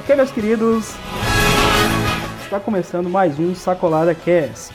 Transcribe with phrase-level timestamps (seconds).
[0.00, 0.94] Ok, meus queridos,
[2.42, 4.72] está começando mais um Sacolada Cast.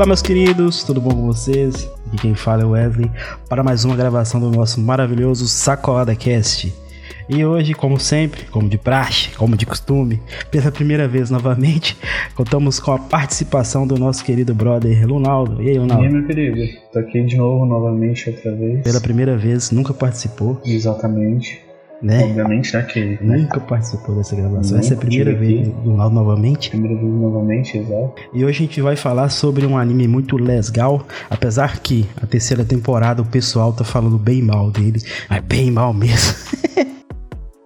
[0.00, 1.86] Olá, meus queridos, tudo bom com vocês?
[2.06, 3.10] Aqui quem fala é o Wesley
[3.50, 6.72] para mais uma gravação do nosso maravilhoso Sacolada Cast.
[7.28, 10.18] E hoje, como sempre, como de praxe, como de costume,
[10.50, 11.98] pela primeira vez novamente,
[12.34, 15.62] contamos com a participação do nosso querido brother Lunaldo.
[15.62, 16.02] E aí, E Lunaldo?
[16.02, 16.80] aí, meu querido?
[16.94, 18.82] Tô aqui de novo, novamente, outra vez.
[18.82, 21.60] Pela primeira vez, nunca participou, Exatamente.
[22.02, 22.24] Né?
[22.24, 22.82] Obviamente, né?
[22.82, 23.36] Que né?
[23.38, 24.62] Nunca participou dessa gravação.
[24.72, 25.70] Nunca Essa é a primeira vez aqui.
[25.70, 26.70] do Lunaldo novamente.
[26.70, 28.14] primeira vez novamente, exato.
[28.32, 32.64] E hoje a gente vai falar sobre um anime muito legal, apesar que a terceira
[32.64, 36.34] temporada o pessoal tá falando bem mal dele, mas bem mal mesmo.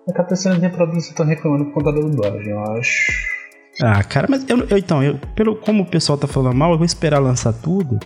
[0.06, 3.12] É que a terceira temporada vocês estão reclamando por conta da dublagem, eu acho.
[3.82, 6.76] Ah, cara, mas eu, eu- então, eu, pelo como o pessoal tá falando mal, eu
[6.76, 7.98] vou esperar lançar tudo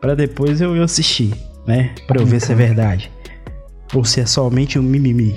[0.00, 1.34] pra depois eu, eu assistir,
[1.66, 1.90] né?
[2.06, 3.10] Pra eu ver se é verdade.
[3.94, 5.36] Ou se é somente um mimimi,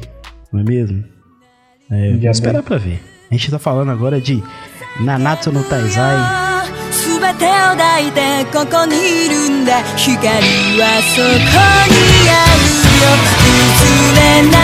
[0.55, 1.05] não é mesmo?
[1.91, 3.03] É, eu Já vou esperar pra ver.
[3.31, 4.43] A gente tá falando agora de
[5.01, 6.51] Nanatsu no Taizai
[6.93, 10.27] 全てを抱いてここにいるんだ光
[10.81, 12.61] はそこにある
[13.01, 13.05] よ
[13.57, 14.59] 譲れな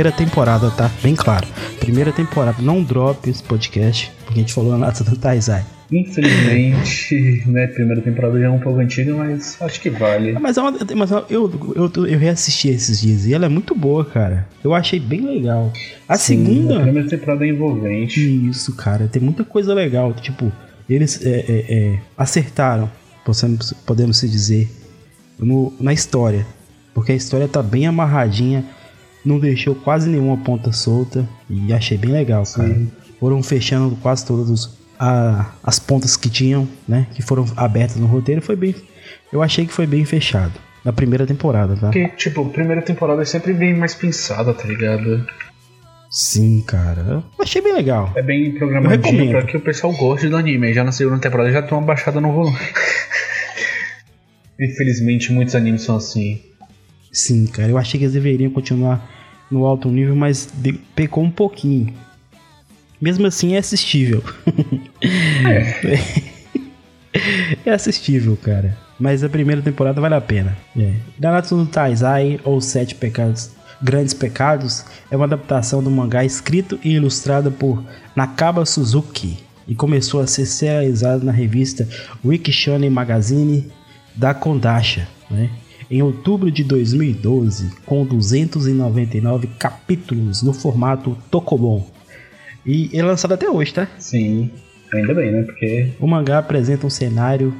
[0.00, 0.90] Primeira temporada, tá?
[1.02, 1.46] Bem claro.
[1.78, 2.62] Primeira temporada.
[2.62, 5.62] Não drop esse podcast, porque a gente falou Nanatsu no Taizai.
[5.92, 7.66] Infelizmente, né?
[7.66, 10.34] Primeira temporada já é um pouco antiga, mas acho que vale.
[10.34, 13.48] Ah, Mas, é uma, mas eu, eu, eu, eu reassisti esses dias e ela é
[13.50, 14.48] muito boa, cara.
[14.64, 15.70] Eu achei bem legal.
[16.08, 16.80] A Sim, A segunda.
[16.80, 18.48] primeira temporada é envolvente.
[18.48, 19.06] Isso, cara.
[19.06, 20.14] Tem muita coisa legal.
[20.14, 20.50] Tipo,
[20.88, 22.90] eles é, é, é, acertaram,
[23.22, 24.66] podemos, podemos se dizer,
[25.38, 26.46] no, na história.
[26.94, 28.64] Porque a história tá bem amarradinha.
[29.24, 31.28] Não deixou quase nenhuma ponta solta.
[31.48, 32.68] E achei bem legal, cara.
[32.68, 32.90] Sim.
[33.18, 37.06] Foram fechando quase todas os- a- as pontas que tinham, né?
[37.14, 38.40] Que foram abertas no roteiro.
[38.40, 38.74] Foi bem.
[39.32, 40.52] Eu achei que foi bem fechado.
[40.82, 41.88] Na primeira temporada, tá?
[41.88, 45.26] Porque, tipo, primeira temporada é sempre bem mais pensada, tá ligado?
[46.10, 47.02] Sim, cara.
[47.06, 48.10] Eu achei bem legal.
[48.16, 50.72] É bem programadinho pra que o pessoal goste do anime.
[50.72, 52.58] Já na segunda temporada já tem uma baixada no volume.
[54.58, 56.40] Infelizmente, muitos animes são assim.
[57.12, 57.68] Sim, cara.
[57.70, 59.08] Eu achei que eles deveriam continuar
[59.50, 60.48] no alto nível, mas
[60.94, 61.92] pecou um pouquinho.
[63.00, 64.22] Mesmo assim, é assistível.
[67.64, 67.72] É.
[67.72, 68.76] assistível, cara.
[68.98, 70.56] Mas a primeira temporada vale a pena.
[70.76, 70.94] É.
[71.18, 73.50] Nanatsu no Taizai, ou Sete Pecados,
[73.82, 77.82] Grandes Pecados, é uma adaptação do mangá escrito e ilustrado por
[78.14, 81.88] Nakaba Suzuki e começou a ser serializado na revista
[82.24, 83.72] Wiki Shonen Magazine
[84.14, 85.48] da Kondasha, né?
[85.90, 91.84] Em outubro de 2012, com 299 capítulos no formato Tokobon.
[92.64, 93.88] E é lançado até hoje, tá?
[93.98, 94.50] Sim,
[94.94, 95.42] ainda bem, né?
[95.42, 97.52] Porque O mangá apresenta um cenário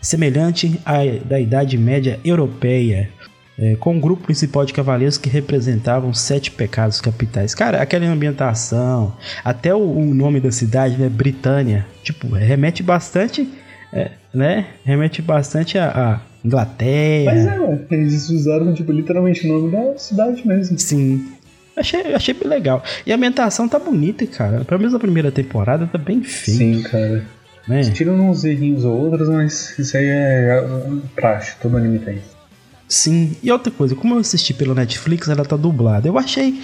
[0.00, 3.10] semelhante à da Idade Média Europeia,
[3.58, 7.54] é, com um grupo principal de cavaleiros que representavam sete pecados capitais.
[7.54, 13.48] Cara, aquela ambientação, até o, o nome da cidade, né, Britânia, tipo, remete bastante,
[13.92, 17.32] é, né, remete bastante a Inglaterra.
[17.34, 20.78] Mas é, ué, eles usaram, tipo, literalmente o nome da cidade mesmo.
[20.78, 21.26] Sim.
[21.76, 22.82] Achei, achei bem legal.
[23.04, 24.64] E a ambientação tá bonita, cara.
[24.64, 27.24] Pelo menos a primeira temporada tá bem feita, Sim, cara.
[27.66, 27.82] né?
[27.90, 30.64] Tiram uns errinhos ou outros, mas isso aí é é,
[31.16, 32.18] praxe, todo anime tem.
[32.86, 36.06] Sim, e outra coisa, como eu assisti pelo Netflix, ela tá dublada.
[36.06, 36.60] Eu achei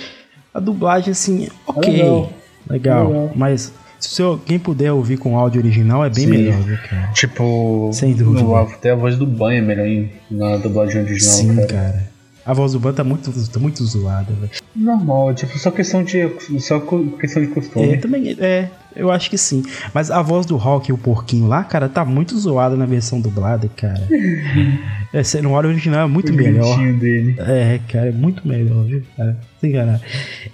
[0.54, 2.32] a dublagem assim, ok, legal.
[2.68, 3.32] legal, Legal.
[3.34, 6.30] mas se alguém puder ouvir com áudio original, é bem Sim.
[6.30, 7.08] melhor, cara?
[7.12, 8.42] Tipo, Sem dúvida.
[8.42, 11.66] no- até a voz do banho é melhor em- na dublagem original, Sim, cara.
[11.68, 12.10] cara.
[12.44, 14.50] A voz do Ban tá muito, tá muito zoada, velho.
[14.74, 16.28] Normal, tipo, só questão de.
[16.60, 16.78] Só
[17.18, 17.96] questão de É, costume.
[17.98, 19.64] também, é, eu acho que sim.
[19.92, 23.20] Mas a voz do Hulk e o porquinho lá, cara, tá muito zoada na versão
[23.20, 24.00] dublada, cara.
[25.12, 26.78] é, no áudio original é muito o melhor.
[26.94, 27.34] dele.
[27.40, 29.36] É, cara, é muito melhor, viu, cara?
[29.60, 30.00] Sem enganar.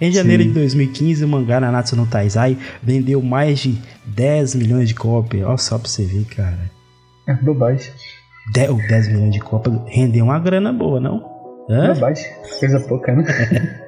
[0.01, 0.49] Em janeiro Sim.
[0.49, 5.45] de 2015, o mangá Nanatsu no Taizai vendeu mais de 10 milhões de cópias.
[5.45, 6.71] Olha só pra você ver, cara.
[7.27, 7.91] É bobagem.
[8.53, 11.36] 10, ou 10 milhões de cópias rendeu uma grana boa, não?
[11.69, 11.93] Hã?
[11.93, 12.25] Bobagem.
[12.59, 13.23] Coisa pouca, né?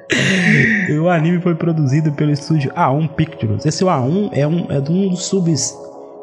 [1.00, 3.64] O anime foi produzido pelo estúdio A1 Pictures.
[3.64, 5.74] Esse A1 é um, é um dos subs.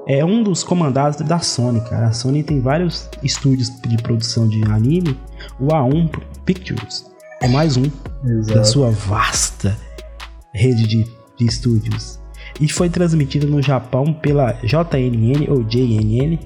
[0.08, 2.08] É um dos comandados da Sony, cara.
[2.08, 5.18] A Sony tem vários estúdios de produção de anime.
[5.60, 6.10] O A1
[6.46, 7.06] Pictures
[7.42, 7.84] é mais um
[8.24, 8.68] da Exato.
[8.68, 9.76] sua vasta
[10.54, 11.08] rede de,
[11.38, 12.20] de estúdios.
[12.60, 16.40] E foi transmitido no Japão pela JNN ou JNN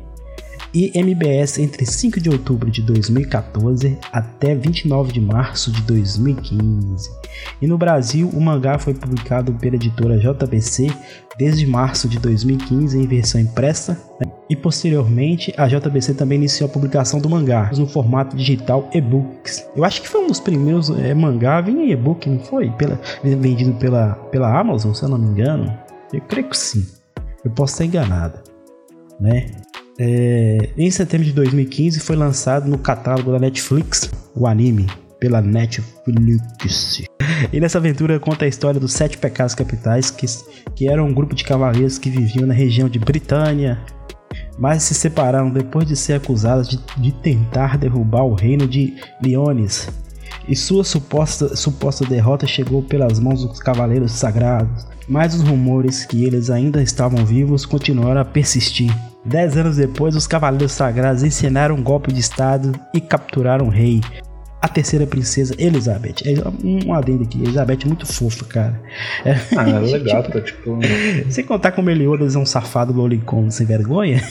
[0.74, 7.10] e MBS entre 5 de outubro de 2014 até 29 de março de 2015.
[7.62, 10.92] E no Brasil, o mangá foi publicado pela editora JBC
[11.38, 14.32] desde março de 2015 em versão impressa né?
[14.50, 19.66] e posteriormente a JBC também iniciou a publicação do mangá no formato digital e-books.
[19.76, 22.70] Eu acho que foi um dos primeiros é, mangá a vir em e-book, não foi?
[22.72, 25.74] Pela, vendido pela, pela Amazon, se eu não me engano.
[26.14, 26.86] Eu creio que sim.
[27.44, 28.40] Eu posso estar enganado,
[29.20, 29.48] né?
[30.04, 34.88] É, em setembro de 2015 foi lançado no catálogo da Netflix o anime
[35.20, 37.04] pela Netflix.
[37.54, 40.26] E nessa aventura conta a história dos sete pecados capitais, que,
[40.76, 43.80] que eram um grupo de cavaleiros que viviam na região de Britânia,
[44.58, 49.88] mas se separaram depois de ser acusados de, de tentar derrubar o reino de Leones.
[50.48, 56.26] E sua suposta, suposta derrota chegou pelas mãos dos cavaleiros sagrados, mas os rumores que
[56.26, 58.92] eles ainda estavam vivos continuaram a persistir.
[59.24, 64.02] Dez anos depois, os cavaleiros sagrados ensinaram um golpe de estado e capturaram o rei,
[64.60, 66.16] a terceira princesa Elizabeth.
[66.26, 66.34] É
[66.66, 68.82] um adendo aqui, Elizabeth é muito fofa, cara.
[69.56, 70.80] Ah, é legal, tá tipo.
[71.30, 74.22] sem contar como Meliodas é um safado lolicon sem vergonha.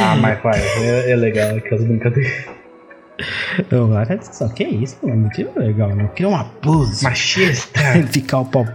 [0.00, 2.61] Ah, mas vai, é, é legal aquelas brincadeiras.
[3.70, 6.08] Eu, cara, só que isso, mano, que legal, não.
[6.08, 7.04] Que é um abuso.
[7.04, 7.80] Machista!
[8.10, 8.66] ficar pau...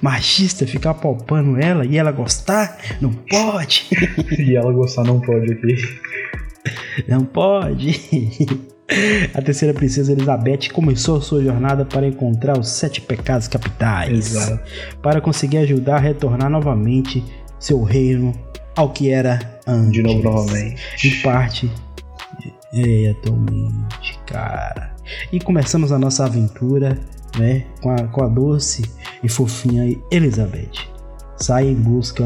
[0.00, 2.78] Machista, ficar palpando ela e ela gostar?
[3.00, 3.86] Não pode.
[4.38, 5.76] e ela gostar não pode aqui.
[7.08, 8.00] Não pode.
[9.34, 14.36] A terceira princesa Elizabeth começou sua jornada para encontrar os sete pecados capitais.
[14.36, 14.62] Exato.
[15.00, 17.24] Para conseguir ajudar a retornar novamente
[17.58, 18.34] seu reino
[18.76, 19.92] ao que era antes.
[19.92, 20.76] De novo, novamente.
[20.98, 21.70] De parte.
[22.74, 24.94] É, atualmente, cara.
[25.32, 26.98] E começamos a nossa aventura,
[27.38, 27.66] né?
[27.82, 28.82] Com a, com a doce
[29.22, 30.90] e fofinha Elizabeth.
[31.36, 32.24] Sai em busca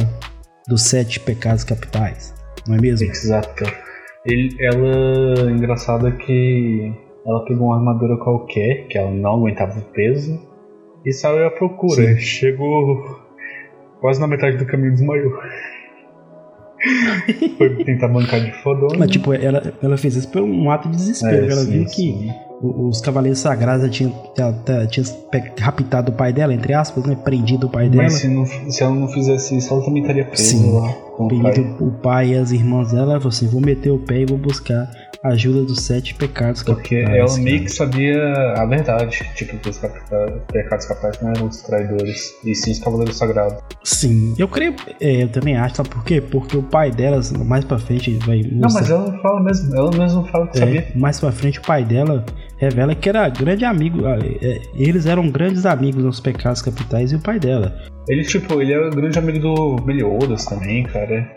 [0.68, 2.34] dos sete pecados capitais.
[2.66, 3.08] Não é mesmo?
[3.08, 3.64] Exato.
[4.24, 6.92] Ele, ela, engraçado é que
[7.26, 10.40] ela pegou uma armadura qualquer, que ela não aguentava o peso,
[11.04, 12.14] e saiu à procura.
[12.14, 12.18] Sim.
[12.18, 13.20] Chegou
[14.00, 15.32] quase na metade do caminho desmaiou.
[17.58, 18.96] Foi tentar bancar de fodona.
[18.98, 21.46] Mas, tipo, ela, ela fez isso por um ato de desespero.
[21.46, 22.30] É, ela sim, viu que sim.
[22.62, 24.52] o- os cavaleiros sagrados já tinham, já-
[25.30, 27.16] pe- raptado o pai dela, entre aspas, né?
[27.22, 28.04] Prendido o pai dela.
[28.04, 30.72] Mas se, não, se ela não fizesse isso, ela também estaria presa Sim.
[30.72, 31.76] lá o pai.
[31.80, 33.12] O pai e as irmãs dela.
[33.12, 34.88] Ela falou assim: vou meter o pé e vou buscar
[35.28, 37.30] ajuda dos sete pecados Porque capitais.
[37.32, 38.18] ela meio que sabia
[38.56, 39.20] a verdade.
[39.34, 39.80] Tipo, que os
[40.52, 43.58] pecados capazes não eram os traidores, e sim os cavaleiros sagrados.
[43.84, 46.20] Sim, eu creio, é, eu também acho, sabe por quê?
[46.20, 49.74] Porque o pai delas, mais pra frente, vai Não, mostrar- mas ela fala mesmo.
[49.76, 50.80] Ela mesma fala que sabia.
[50.80, 52.24] É, mais pra frente, o pai dela
[52.58, 54.06] revela que era grande amigo.
[54.06, 57.76] ah, é, Eles eram grandes amigos nos pecados capitais e o pai dela.
[58.08, 61.28] Ele, tipo, ele era grande amigo do Meliodas também, cara.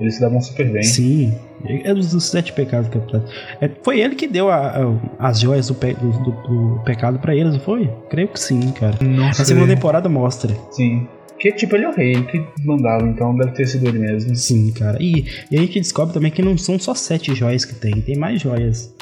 [0.00, 0.82] Eles se davam super bem.
[0.82, 1.34] Sim,
[1.64, 3.22] é dos, dos sete pecados capitais.
[3.60, 7.18] É, foi ele que deu a- a- as joias do, pe- do- do- do pecado
[7.18, 7.90] pra eles, não foi?
[8.08, 8.96] Creio que sim, cara.
[9.02, 9.44] Na sei.
[9.46, 10.54] segunda temporada mostra.
[10.70, 11.08] Sim.
[11.32, 14.34] Porque, tipo, ele é o rei, ele que mandava, então deve ter sido ele mesmo.
[14.34, 14.98] Sim, cara.
[15.00, 18.16] E, e a gente descobre também que não são só sete joias que tem, tem
[18.16, 18.92] mais joias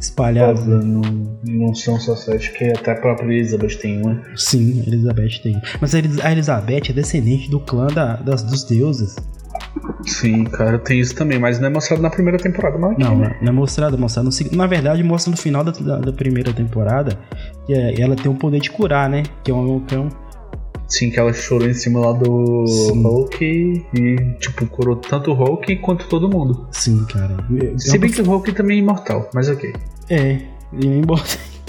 [0.00, 0.60] espalhadas.
[0.60, 1.00] Óbvio, não,
[1.44, 4.20] não são só sete, que até a própria Elizabeth tem uma.
[4.36, 5.60] Sim, Elizabeth tem.
[5.80, 9.16] Mas a a Elizabeth é descendente do clã da- das, dos deuses.
[10.06, 12.92] Sim, cara, tem isso também, mas não é mostrado na primeira temporada, não.
[12.98, 14.56] Não, não é mostrado, é mostrado no segundo.
[14.56, 17.18] Na verdade, mostra no final da, da- da primeira temporada
[17.66, 19.22] que é- ela tem o poder de curar, né?
[19.44, 19.80] Que é um.
[19.80, 20.08] Que é um
[20.88, 23.00] Sim, que ela chorou em cima lá do Sim.
[23.02, 23.44] Hulk
[23.94, 26.66] e, tipo, curou tanto o Hulk quanto todo mundo.
[26.72, 27.36] sim, cara.
[27.78, 29.72] Se bem que o Hulk também é imortal, mas ok.
[30.08, 30.38] É,
[30.72, 31.22] ele é embora.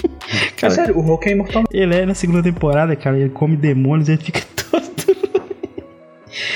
[0.04, 1.62] É Cara, sério, o Hulk é imortal.
[1.70, 4.40] ele é na segunda temporada, cara, ele come demônios, ele fica.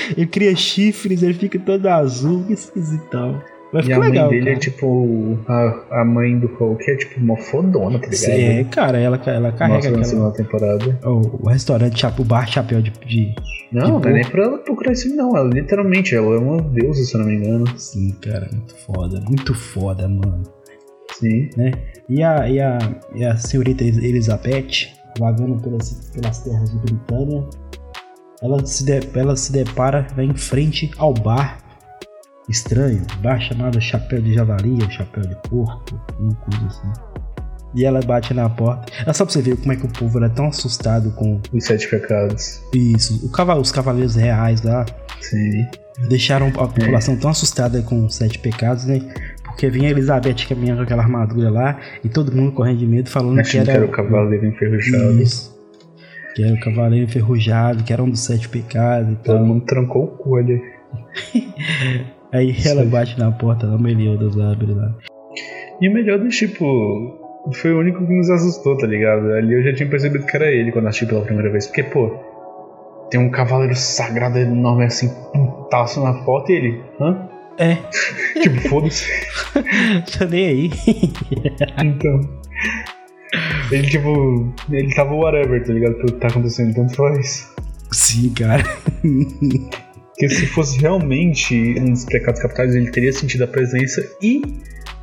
[0.15, 3.41] ele cria chifres, ele fica todo azul, que esquisitão.
[3.73, 4.29] Vai E a mãe legal.
[4.29, 4.55] dele cara.
[4.55, 5.37] é tipo.
[5.45, 8.29] A, a mãe do Hulk é tipo uma fodona, tá ligado?
[8.31, 10.31] É, cara, ela, ela carrega na aquela.
[10.31, 10.99] temporada.
[11.03, 13.35] O, o restaurante, o bar chapéu de, de.
[13.71, 15.35] Não, Que não é nem pra ela procurar isso, não.
[15.35, 17.65] Ela literalmente, ela é uma deusa, se eu não me engano.
[17.77, 20.43] Sim, cara, muito foda, muito foda, mano.
[21.19, 21.49] Sim.
[22.07, 22.77] E a, e a,
[23.15, 24.87] e a senhorita Elizabeth,
[25.19, 27.43] vagando pelas, pelas terras de Britânia,
[28.41, 31.57] ela se, de, ela se depara vai em frente ao bar
[32.49, 36.91] estranho, bar chamado Chapéu de Javali ou Chapéu de Porco, uma coisa assim.
[37.75, 38.91] E ela bate na porta.
[39.05, 41.65] É só pra você ver como é que o povo era tão assustado com Os
[41.65, 42.61] sete pecados.
[42.73, 43.25] isso.
[43.25, 44.85] O cavalo, os cavaleiros reais lá
[45.19, 45.67] Sim.
[46.07, 49.01] deixaram a população tão assustada com os sete pecados, né?
[49.43, 53.09] Porque vinha a Elizabeth caminhando com aquela armadura lá e todo mundo correndo de medo
[53.09, 55.21] falando que era, que era o cavaleiro enferrujado.
[55.21, 55.56] Isso.
[56.37, 59.43] Que era o cavaleiro enferrujado, que era um dos sete pecados e Todo tal.
[59.43, 60.61] mundo trancou o cu ali.
[62.31, 62.89] Aí ela Sim.
[62.89, 64.93] bate na porta da Meliodas abre lá.
[65.81, 66.63] E o melhor do tipo.
[67.55, 69.31] Foi o único que nos assustou, tá ligado?
[69.31, 71.65] Ali eu já tinha percebido que era ele quando assisti pela primeira vez.
[71.65, 72.15] Porque, pô,
[73.09, 76.81] tem um cavaleiro sagrado enorme assim, putaço na porta e ele.
[77.01, 77.27] Hã?
[77.57, 77.77] É,
[78.43, 79.09] Tipo, foda-se.
[80.19, 80.71] tô nem aí.
[81.83, 82.19] Então.
[83.71, 84.53] Ele, tipo.
[84.71, 85.95] Ele tava whatever, tá ligado?
[85.95, 86.73] Pelo que tá acontecendo.
[86.75, 87.51] Tanto faz.
[87.91, 88.63] Sim, cara.
[89.01, 94.41] Porque se fosse realmente um dos pecados capitais, ele teria sentido a presença e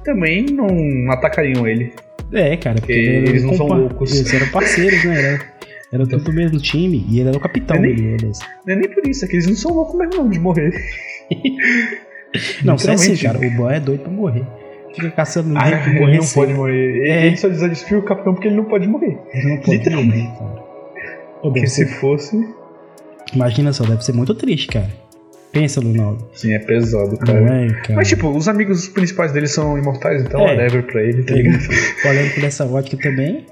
[0.05, 1.93] também não atacariam ele.
[2.33, 4.13] É, cara, porque Porque ele era eles não são loucos.
[4.15, 5.19] Eles eram parceiros, né?
[5.19, 5.41] Era,
[5.93, 8.41] era tudo do mesmo time e ele era o capitão É nem- Meliodas.
[8.67, 10.73] Não é nem por isso, é que eles não são loucos mesmo não de morrer.
[12.65, 13.39] Não, é assim, cara.
[13.39, 14.45] O boy é doido pra morrer.
[14.95, 16.75] Fica caçando Ah, ele não pode morrer.
[16.75, 17.27] Ele- É.
[17.27, 19.19] Ele só desafia o capitão porque ele não pode morrer.
[19.33, 20.29] Ele não pode Literalmente.
[20.41, 20.63] morrer,
[21.43, 22.47] Porque se fosse.
[23.35, 24.91] Imagina só, deve ser muito triste, cara.
[25.53, 26.27] Pensa, Lunaldo.
[26.33, 27.39] Sim, é pesado, cara.
[27.39, 27.95] é, cara?
[27.95, 30.51] Mas tipo, os amigos principais dele são imortais, então É.
[30.53, 31.69] whatever pra ele, tá Ele- ligado?
[32.05, 33.47] olhando por essa ótica também,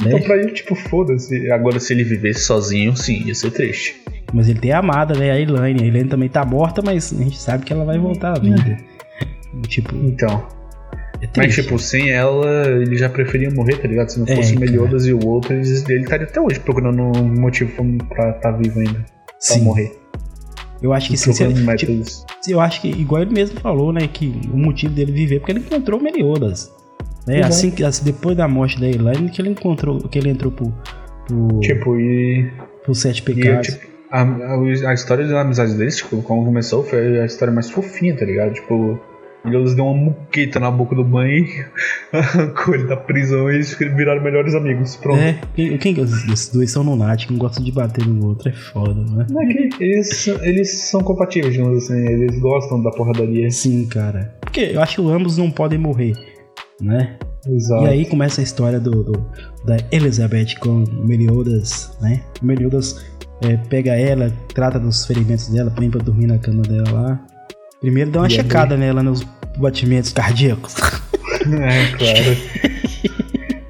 [0.00, 0.24] Então né?
[0.24, 1.50] pra ele, tipo, foda-se.
[1.50, 4.00] Agora se ele vivesse sozinho, sim, ia ser triste.
[4.32, 5.30] Mas ele tem a amada, né?
[5.32, 5.82] A Elaine.
[5.82, 8.76] A Elaine também tá morta, mas a gente sabe que ela vai voltar à vida.
[9.68, 10.46] Tipo, Então.
[11.22, 14.08] É Mas, tipo, sem ela, ele já preferia morrer, tá ligado?
[14.10, 14.66] Se não É, fosse o cara.
[14.66, 17.70] Meliodas e o outro, ele estaria até hoje procurando um motivo
[18.08, 19.00] pra estar vivo ainda.
[19.00, 19.06] Pra
[19.38, 19.62] Sim.
[19.62, 19.92] morrer.
[20.82, 21.14] Eu acho que
[21.44, 22.02] ele- tipo,
[22.48, 24.08] eu acho que, igual ele mesmo falou, né?
[24.12, 26.72] Que o motivo dele viver é porque ele encontrou o Meliodas.
[27.24, 27.40] Né?
[27.44, 30.74] Assim, que- assim, depois da morte da Elaine, que ele encontrou, que ele entrou pro,
[31.28, 32.50] pro, Tipo, e.
[32.82, 33.68] pro Sete e Pecados.
[33.68, 37.70] tipo, a, a, a história da amizade deles, tipo, como começou, foi a história mais
[37.70, 38.52] fofinha, tá ligado?
[38.54, 38.98] Tipo.
[39.44, 41.44] Eles deu uma muqueta na boca do banho,
[42.12, 44.94] arrancou ele da prisão e eles viraram melhores amigos.
[44.96, 45.18] Pronto.
[45.20, 49.26] É, quem, quem esses dois são lunáticos, gostam de bater no outro, é foda, né?
[49.28, 53.50] Não é que eles, eles são compatíveis, digamos assim, eles gostam da porradaria.
[53.50, 54.32] Sim, cara.
[54.40, 56.12] Porque eu acho que ambos não podem morrer,
[56.80, 57.16] né?
[57.44, 57.84] Exato.
[57.84, 59.26] E aí começa a história do, do-
[59.64, 62.22] da Elizabeth com Meliodas, né?
[62.40, 63.04] Meliodas
[63.42, 67.26] é, pega ela, trata dos ferimentos dela, põe pra dormir na cama dela lá.
[67.82, 68.36] Primeiro dá uma E aí?
[68.36, 69.22] checada nela nos
[69.58, 70.74] batimentos cardíacos.
[71.42, 72.36] É, claro.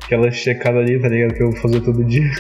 [0.04, 1.32] Aquela checada ali, tá ligado?
[1.32, 2.30] Que eu vou fazer todo dia.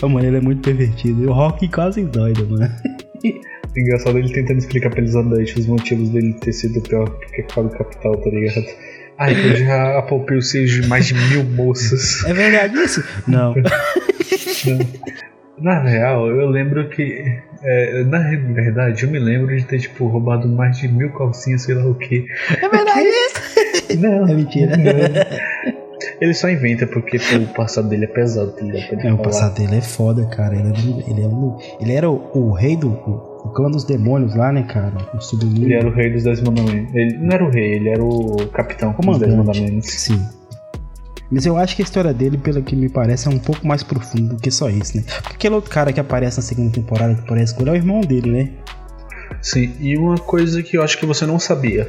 [0.00, 1.22] A mano, ele é muito pervertido.
[1.22, 2.72] E o Rock quase doido, mano.
[3.76, 8.16] Engraçado ele tentando explicar pra Elizabeth os motivos dele ter sido o pior pecado capital,
[8.16, 8.64] tá ligado?
[9.18, 12.24] Ai, que eu já apalpei os seios de mais de mil moças.
[12.24, 13.04] É verdade isso?
[13.28, 13.54] Não.
[15.60, 17.22] Na real, eu lembro que.
[17.62, 18.18] é, na
[18.54, 21.94] verdade, eu me lembro de ter, tipo, roubado mais de mil calcinhas, sei lá o
[21.94, 22.24] que.
[22.62, 23.00] É verdade
[23.90, 24.00] isso?
[24.00, 24.26] Não.
[24.28, 24.76] É mentira.
[24.76, 25.80] não.
[26.20, 28.62] Ele só inventa porque pô, o passado dele é pesado, tá
[29.06, 30.54] É, o passado dele é foda, cara.
[30.54, 33.84] Ele, é, ele, é um- ele era o, o rei do o, o clã dos
[33.84, 34.92] demônios lá, né, cara?
[35.14, 35.64] O submundo.
[35.64, 36.94] Ele era o rei dos Dez Mandamentos.
[36.94, 39.60] Ele não era o rei, ele era o capitão dos Dez Comandante.
[39.60, 39.90] Mandamentos.
[39.90, 40.20] Sim.
[41.30, 43.82] Mas eu acho que a história dele, pelo que me parece, é um pouco mais
[43.82, 45.04] profundo do que só isso, né?
[45.22, 48.00] Porque aquele outro cara que aparece na segunda temporada, que parece ele, é o irmão
[48.00, 48.48] dele, né?
[49.40, 51.86] Sim, e uma coisa que eu acho que você não sabia.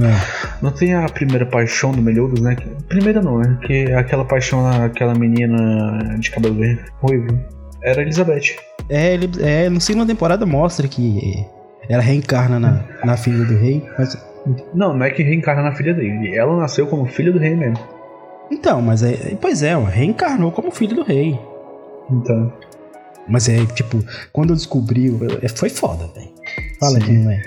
[0.00, 0.58] É.
[0.62, 2.54] Não tem a primeira paixão do Meliodas, né?
[2.54, 7.26] Que- Primeira não, é que é aquela paixão naquela menina de cabelo verde, ruivo.
[7.82, 8.56] Era a Elizabeth.
[8.88, 11.44] É, ele, é, no segunda temporada mostra que
[11.88, 13.84] ela reencarna na, na filha do rei.
[13.98, 14.16] Mas,
[14.72, 16.34] Não, não é que reencarna na filha dele.
[16.36, 17.78] Ela nasceu como filha do rei mesmo.
[18.50, 19.36] Então, mas é.
[19.40, 21.38] Pois é, ela reencarnou como filho do rei.
[22.10, 22.52] Então.
[23.28, 24.02] Mas é, tipo,
[24.32, 25.10] quando eu descobri,
[25.42, 26.30] é, foi foda, velho.
[26.80, 27.42] Fala que não é.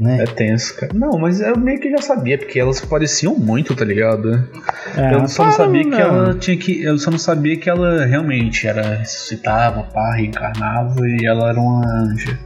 [0.00, 0.22] Né?
[0.22, 0.92] É tenso, cara.
[0.92, 4.48] Não, mas eu meio que já sabia, porque elas pareciam muito, tá ligado?
[4.96, 5.98] Ah, eu só não sabia que não.
[5.98, 6.82] ela tinha que.
[6.82, 11.86] Eu só não sabia que ela realmente era ressuscitava, pá, reencarnava e ela era uma
[11.86, 12.36] anja.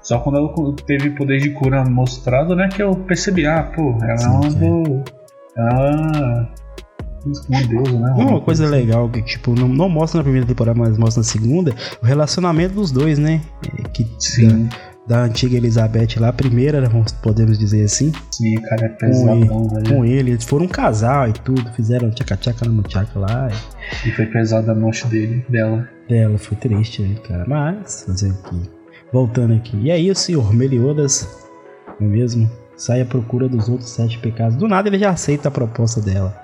[0.00, 4.16] Só quando ela teve poder de cura mostrado, né, que eu percebi, ah, pô, ela
[4.16, 5.04] Sim, é uma do.
[5.56, 6.54] Ela.
[7.48, 8.14] Uma deusa, né?
[8.16, 11.74] Uma coisa legal que, tipo, não, não mostra na primeira temporada, mas mostra na segunda,
[12.02, 13.40] o relacionamento dos dois, né?
[13.62, 14.68] É, Que Sim,
[15.06, 16.88] da, da antiga Elizabeth lá, a primeira, né,
[17.22, 19.88] podemos dizer assim, sim, cara, é com pesadão, ele, velho.
[19.88, 20.30] com ele.
[20.32, 23.48] Eles foram um casal e tudo, fizeram tchaca-tchaca na muchaca lá.
[24.04, 25.88] E foi pesada a morte dele, dela.
[26.08, 27.44] E ela foi triste, né, cara?
[27.46, 28.70] Mas, fazer aqui.
[29.12, 29.78] Voltando aqui.
[29.80, 31.28] E aí, o senhor Meliodas,
[31.98, 32.50] não é mesmo?
[32.76, 34.56] sai à procura dos outros sete pecados.
[34.56, 36.36] Do nada ele já aceita a proposta dela,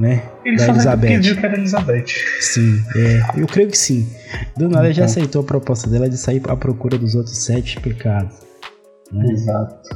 [0.00, 0.22] né?
[0.44, 1.20] Ele da só Elizabeth.
[1.20, 2.06] viu que era Elizabeth.
[2.40, 4.08] Sim, é, eu creio que sim.
[4.56, 5.12] Do nada ele já Então.
[5.12, 8.34] aceitou a proposta dela de sair à procura dos outros sete pecados.
[9.12, 9.26] Né?
[9.32, 9.90] Exato.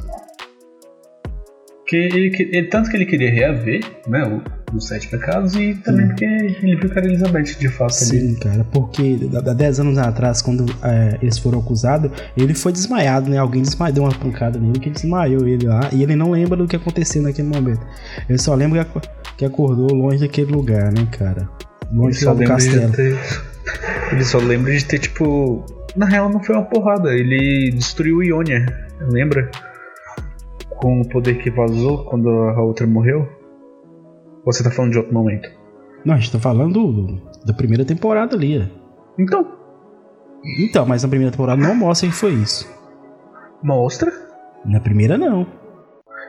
[1.87, 4.41] Que ele, que- ele- tanto que ele queria reaver, né, o-
[4.73, 6.07] os sete pecados, e também Sim.
[6.09, 8.19] porque ele viu que era Elizabeth de fato ali.
[8.19, 13.29] Sim, cara, porque há 10 anos atrás, quando é, eles foram acusados, ele foi desmaiado,
[13.29, 13.37] né?
[13.37, 15.89] Alguém desmaiou, deu uma pancada nele que desmaiou ele lá.
[15.93, 17.85] E ele não lembra do que aconteceu naquele momento.
[18.27, 21.47] Ele só lembra que ac- que acordou longe daquele lugar, né, cara?
[21.93, 22.91] Longe do castelo.
[22.91, 23.15] ter,
[24.11, 25.63] ele só lembra de ter, tipo.
[25.95, 27.13] Na real, não foi uma porrada.
[27.13, 28.65] Ele destruiu Ionia,
[29.09, 29.49] lembra?
[30.77, 33.27] Com o poder que vazou quando a outra morreu?
[34.45, 35.49] Ou você tá falando de outro momento?
[36.05, 38.59] Não, a gente tá falando do- da primeira temporada ali.
[38.59, 38.65] ó.
[39.19, 39.47] Então,
[40.59, 42.69] Então, mas na primeira temporada não mostra que foi isso.
[43.63, 44.11] mostra.
[44.63, 45.47] Na primeira, não.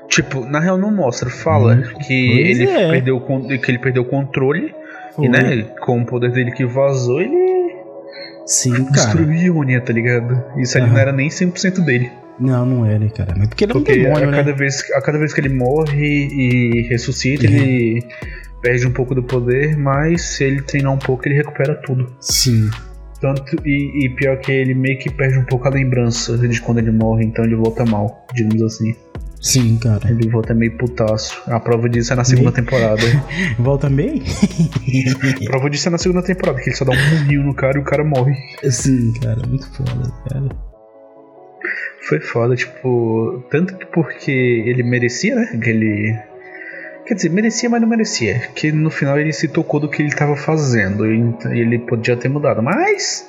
[0.09, 2.91] Tipo, na real não mostra, fala Hum, que ele, é.
[2.91, 4.75] perdeu, que ele perdeu o controle
[5.15, 5.27] Foi.
[5.27, 7.75] e, né, com o poder dele que vazou, ele
[8.47, 8.91] Sim, cara.
[8.93, 10.43] destruiu Ionia, tá ligado?
[10.57, 10.95] Isso ali Aham.
[10.95, 12.11] não era nem 100% dele.
[12.39, 13.35] Não, não é, né, cara?
[13.37, 14.37] Mas porque ele é um Porque demônio, a, né?
[14.39, 17.53] cada vez, a cada vez que ele morre e ressuscita, Uhum.
[17.55, 18.05] ele
[18.63, 22.13] perde um pouco do poder, mas se ele treinar um pouco, ele recupera tudo.
[22.21, 22.69] Sim.
[23.21, 26.79] Tanto, e, e pior que ele meio que perde um pouco a lembrança de quando
[26.79, 28.95] ele morre, então ele volta mal, digamos assim.
[29.41, 30.11] Sim, cara.
[30.11, 31.41] Ele volta meio putaço.
[31.47, 32.65] A prova disso é na segunda Meio?
[32.65, 33.03] temporada.
[33.59, 34.23] Volta bem?
[35.43, 37.79] A prova disso é na segunda temporada, que ele só dá um murrinho no cara
[37.79, 38.35] e o cara morre.
[38.69, 39.41] Sim, cara.
[39.47, 40.49] Muito foda, cara.
[42.09, 43.43] Foi foda, tipo.
[43.51, 45.59] Tanto que porque ele merecia, né?
[45.63, 46.17] Que ele.
[47.07, 48.41] Quer dizer, merecia, mas não merecia.
[48.55, 51.07] Que no final ele se tocou do que ele tava fazendo.
[51.07, 52.63] E ele podia ter mudado.
[52.63, 53.27] Mas.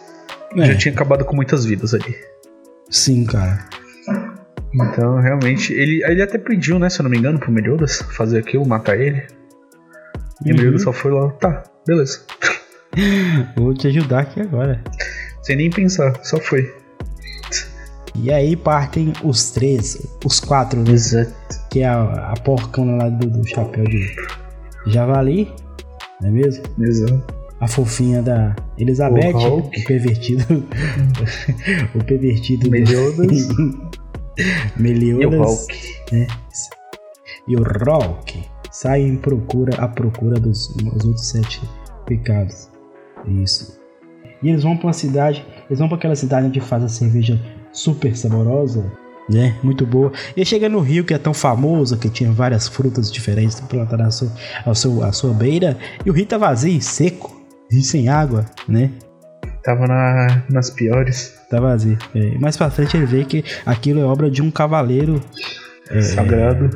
[0.56, 2.16] É, Já tinha acabado com muitas vidas ali.
[2.90, 3.60] Sim, cara.
[4.74, 5.74] Então, realmente.
[5.74, 6.90] Ele, ele até pediu, né?
[6.90, 9.24] Se eu não me engano, pro Meliodas fazer aquilo, matar ele.
[10.46, 10.58] E o Uhum.
[10.58, 11.30] Meliodas só foi lá.
[11.32, 12.22] Tá, beleza.
[13.56, 14.84] Vou te ajudar aqui agora.
[15.42, 16.72] Sem nem pensar, só foi.
[18.18, 20.92] E aí partem os três, os quatro, né?
[20.92, 21.36] Exato.
[21.70, 22.36] Que é a, a
[22.98, 24.16] lá do, do chapéu de
[24.88, 25.52] javali,
[26.22, 26.64] não é mesmo?
[26.80, 27.36] Exato.
[27.60, 30.44] A fofinha da Elizabeth, O o, pervertido.
[31.96, 33.48] o pervertido Meliodas.
[33.56, 33.62] do
[34.38, 36.28] E o Meliodas Hulk.
[37.48, 41.62] e o Rock saem em procura, à procura dos os outros sete
[42.06, 42.70] pecados.
[43.26, 43.80] Isso.
[44.44, 47.42] E eles vão pra uma cidade, eles vão pra aquela cidade onde faz a cerveja
[47.78, 48.84] super saborosa,
[49.30, 49.56] né?
[49.62, 50.12] Muito boa.
[50.36, 54.12] E chega no rio que é tão famoso, que tinha várias frutas diferentes plantadas à
[54.12, 54.32] sua,
[54.66, 57.36] ao seu, à sua beira, e o rio tá vazio, seco,
[57.72, 58.92] e sem água, né?
[59.64, 61.34] Tava na, nas piores.
[61.50, 61.98] Tá vazio.
[62.16, 65.22] É, mais pra frente ele vê que aquilo é obra de um cavaleiro
[65.90, 66.02] É.
[66.02, 66.70] Sagrado.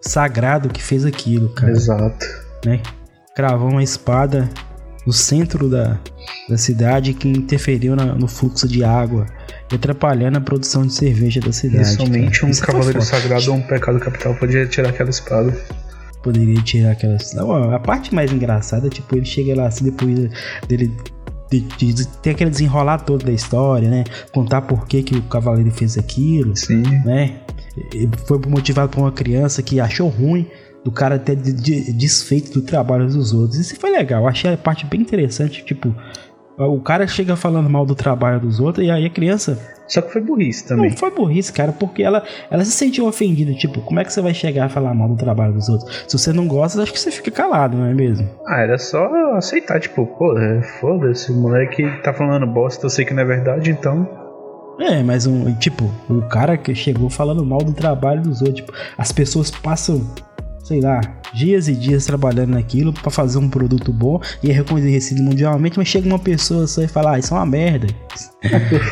[0.00, 1.70] sagrado que fez aquilo, cara.
[1.72, 2.26] Exato.
[2.66, 2.80] né?
[3.36, 4.48] Cravou uma espada
[5.06, 5.98] no centro da,
[6.48, 9.26] da cidade que interferiu na- no fluxo de água
[9.70, 11.88] e atrapalhando a produção de cerveja da cidade.
[11.88, 12.46] E somente cara.
[12.46, 15.54] um Isso foi cavaleiro sagrado ou um pecado capital podia tirar aquela espada.
[16.22, 17.34] Poderia tirar aquelas.
[17.34, 20.30] Não, a parte mais engraçada, tipo, ele chega lá assim depois
[20.66, 20.90] dele.
[21.50, 24.02] De, de- de ter aquele desenrolar todo da história, né?
[24.32, 26.56] Contar por que, que o cavaleiro fez aquilo.
[26.56, 26.82] Sim.
[27.04, 27.36] né?
[28.26, 30.48] Foi motivado por uma criança que achou ruim
[30.84, 33.58] do cara ter de- de- desfeito do trabalho dos outros.
[33.58, 35.64] Isso foi legal, eu achei a parte bem interessante.
[35.64, 35.94] Tipo,
[36.58, 39.58] o cara chega falando mal do trabalho dos outros e aí a criança.
[39.88, 40.90] Só que foi burrice também.
[40.90, 43.52] Não foi burrice, cara, porque ela, ela se sentiu ofendida.
[43.52, 46.04] Tipo, como é que você vai chegar a falar mal do trabalho dos outros?
[46.08, 48.26] Se você não gosta, acho que você fica calado, não é mesmo?
[48.46, 53.04] Ah, era só aceitar, tipo, pô, é, foda-se, o moleque tá falando bosta, eu sei
[53.04, 54.08] que não é verdade, então.
[54.80, 58.72] É, mas um, tipo, o cara que chegou falando mal do trabalho dos outros, tipo,
[58.96, 60.00] as pessoas passam,
[60.64, 61.00] sei lá,
[61.32, 65.86] dias e dias trabalhando naquilo pra fazer um produto bom e é reconhecido mundialmente, mas
[65.86, 67.86] chega uma pessoa só e fala, ah, isso é uma merda.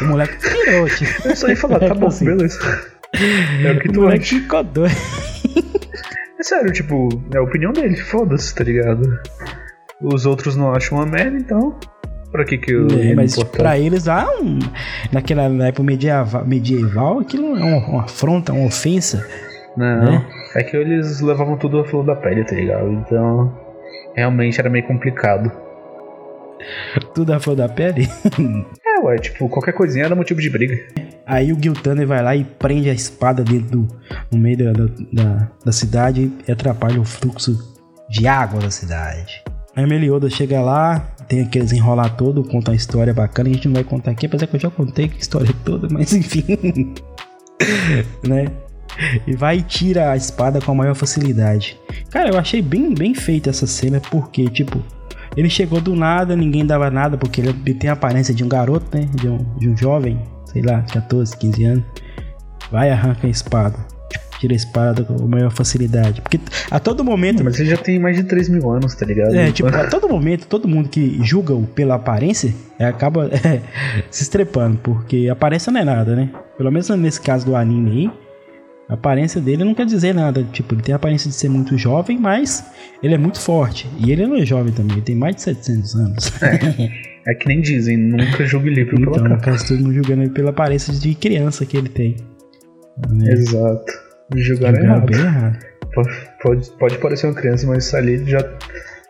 [0.02, 1.28] o moleque pirou, tipo.
[1.28, 2.24] Eu só ia falar, tá bom, Assim.
[2.26, 2.58] beleza.
[3.64, 4.37] É o que O tu moleque acha.
[4.37, 4.94] ficou doido.
[6.38, 9.16] É sério, tipo, é a opinião dele, foda-se, tá ligado?
[10.02, 11.78] Os outros não acham uma merda, então.
[12.32, 12.88] Pra que que eu.
[12.88, 13.62] É, mas tipo, importar?
[13.62, 14.58] pra eles lá, um,
[15.12, 19.24] naquela na época medieval, medieval aquilo é uma, uma afronta, uma ofensa.
[19.76, 20.26] Não, né?
[20.55, 22.91] É que eles levavam tudo a flor da pele, tá ligado?
[22.91, 23.53] Então.
[24.15, 25.51] Realmente era meio complicado.
[27.15, 28.09] Tudo a flor da pele.
[28.95, 30.79] É, ué, tipo, qualquer coisinha era motivo de briga.
[31.25, 33.88] Aí o Giltander vai lá e prende a espada dentro do
[34.31, 37.57] no meio da, da, da- da cidade e atrapalha o fluxo
[38.11, 39.43] de água da cidade.
[39.75, 43.75] Aí Meliodas chega lá, tem aqueles enrolar todo, conta uma história bacana, a gente não
[43.77, 46.45] vai contar aqui, apesar que eu já contei a história toda, mas enfim.
[48.29, 48.45] né?
[49.26, 51.78] e vai e tira a espada com a maior facilidade.
[52.11, 54.83] Cara, eu achei bem, bem feita essa cena, porque, tipo,
[55.37, 58.87] ele chegou do nada, ninguém dava nada, porque ele tem a aparência de um garoto,
[58.96, 59.09] né?
[59.14, 61.85] De um, de um jovem, sei lá, 14, 15 anos.
[62.70, 63.76] Vai e arranca a espada.
[64.38, 66.20] Tira a espada com a maior facilidade.
[66.20, 67.44] Porque a todo momento.
[67.44, 69.35] Mas ele já tem mais de 3 mil anos, tá ligado?
[69.35, 73.61] É, tipo, a todo momento, todo mundo que julga pela aparência é, acaba é,
[74.11, 76.31] se estrepando, porque aparência não é nada, né?
[76.59, 78.11] Pelo menos nesse caso do anime aí,
[78.88, 80.42] a aparência dele não quer dizer nada.
[80.53, 82.64] Tipo, ele tem a aparência de ser muito jovem, mas
[83.03, 83.88] ele é muito forte.
[83.99, 86.42] E ele não é jovem também, ele tem mais de 700 anos.
[86.42, 89.42] É, é que nem dizem, nunca julgue livro então, pela capa.
[89.53, 92.16] caso, todo mundo julgando ele pela aparência de criança que ele tem.
[93.11, 93.33] Né?
[93.33, 93.92] Exato.
[94.35, 95.07] Julgaram Julgaram errado.
[95.07, 95.59] bem errado.
[95.95, 96.11] Pode,
[96.42, 98.42] pode, pode parecer uma criança, mas ali já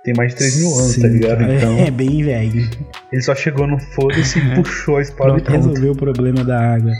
[0.05, 1.39] tem mais de 3 mil anos, Sim, tá ligado?
[1.39, 2.69] cara, Então, É bem velho.
[3.13, 5.69] ele só chegou no foda-se e puxou a espada e Pronto, pronto.
[5.69, 6.93] resolveu o problema da água,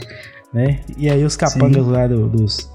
[0.53, 0.79] né?
[0.97, 2.69] E aí os capangas lá do- dos,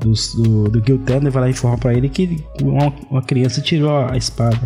[0.00, 3.60] dos do, do Gil Thunder vai lá e informa pra ele que uma, uma criança
[3.60, 4.58] tirou a espada.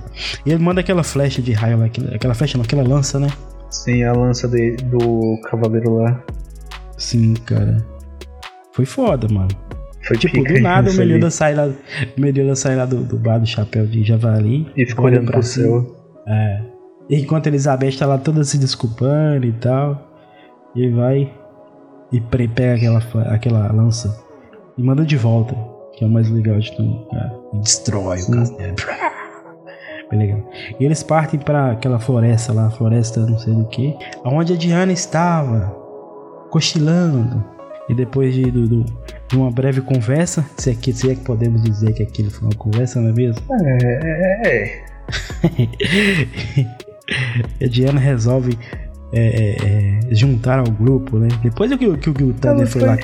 [0.44, 3.28] E ele manda aquela flecha de raio lá, aquela, aquela flecha não, aquela lança, né?
[3.70, 6.22] Sim, a lança de- do cavaleiro lá.
[6.96, 7.84] Sim, cara.
[8.72, 9.48] Foi foda, mano.
[10.06, 11.12] Foi Tipo, do nada o isso ali.
[11.12, 14.66] Melioda sai lá, o Melioda sai lá do, do bar do chapéu de javali.
[14.76, 15.80] E ficou olhando pro cima.
[15.82, 15.96] céu.
[16.28, 16.60] É.
[17.10, 20.10] Enquanto a Elizabeth tá lá toda se desculpando e tal.
[20.76, 21.32] E vai
[22.16, 24.24] e pega aquela, aquela lança
[24.78, 25.54] e manda de volta.
[25.96, 27.32] Que é o mais legal de tudo, cara.
[27.54, 28.74] Destrói o castelo.
[30.10, 30.40] Bem legal.
[30.80, 33.96] E eles partem pra aquela floresta lá, floresta não sei do que.
[34.24, 35.74] Onde a Diana estava.
[36.50, 37.44] Cochilando.
[37.88, 38.84] E depois de, do- do-
[39.28, 42.48] de uma breve conversa, se é, que, se é que podemos dizer que aquilo foi
[42.48, 43.42] uma conversa, não é mesmo?
[43.52, 43.78] É,
[44.46, 44.84] é, é.
[47.64, 48.58] a Diana resolve
[49.14, 49.56] é, é,
[50.10, 51.28] é, juntar ao grupo, né?
[51.42, 52.96] Depois que, o- que o Gil Thunder foi foi- lá.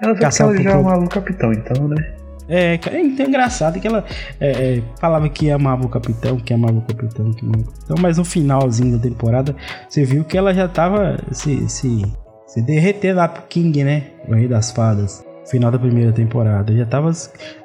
[0.00, 1.96] Ela foi Caçar ela já amava o capitão, então, né?
[2.48, 4.04] É, é então é engraçado que ela
[4.40, 7.96] é, é, falava que amava o capitão, que amava o capitão, que amava o capitão,
[8.00, 9.54] mas no finalzinho da temporada
[9.88, 12.02] você viu que ela já tava se, se,
[12.46, 14.04] se derretendo lá pro King, né?
[14.28, 15.24] O Rei das Fadas.
[15.46, 16.72] Final da primeira temporada.
[16.76, 17.10] Já tava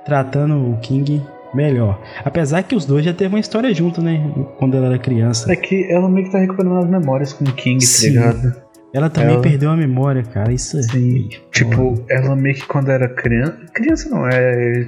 [0.06, 1.22] tratando o King
[1.54, 2.02] melhor.
[2.24, 4.20] Apesar que os dois já teve uma história junto, né?
[4.58, 5.52] Quando ela era criança.
[5.52, 8.14] É que ela meio que tá recuperando as memórias com o King, Sim.
[8.16, 8.56] tá ligado?
[8.94, 10.52] Ela também Ela- perdeu a memória, cara.
[10.52, 10.82] Isso é.
[10.84, 11.30] Sim.
[11.52, 13.58] Tipo, ela meio que quando era criança.
[13.74, 14.82] Criança não, é.
[14.82, 14.88] é,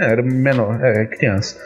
[0.00, 1.56] era menor, é, é criança.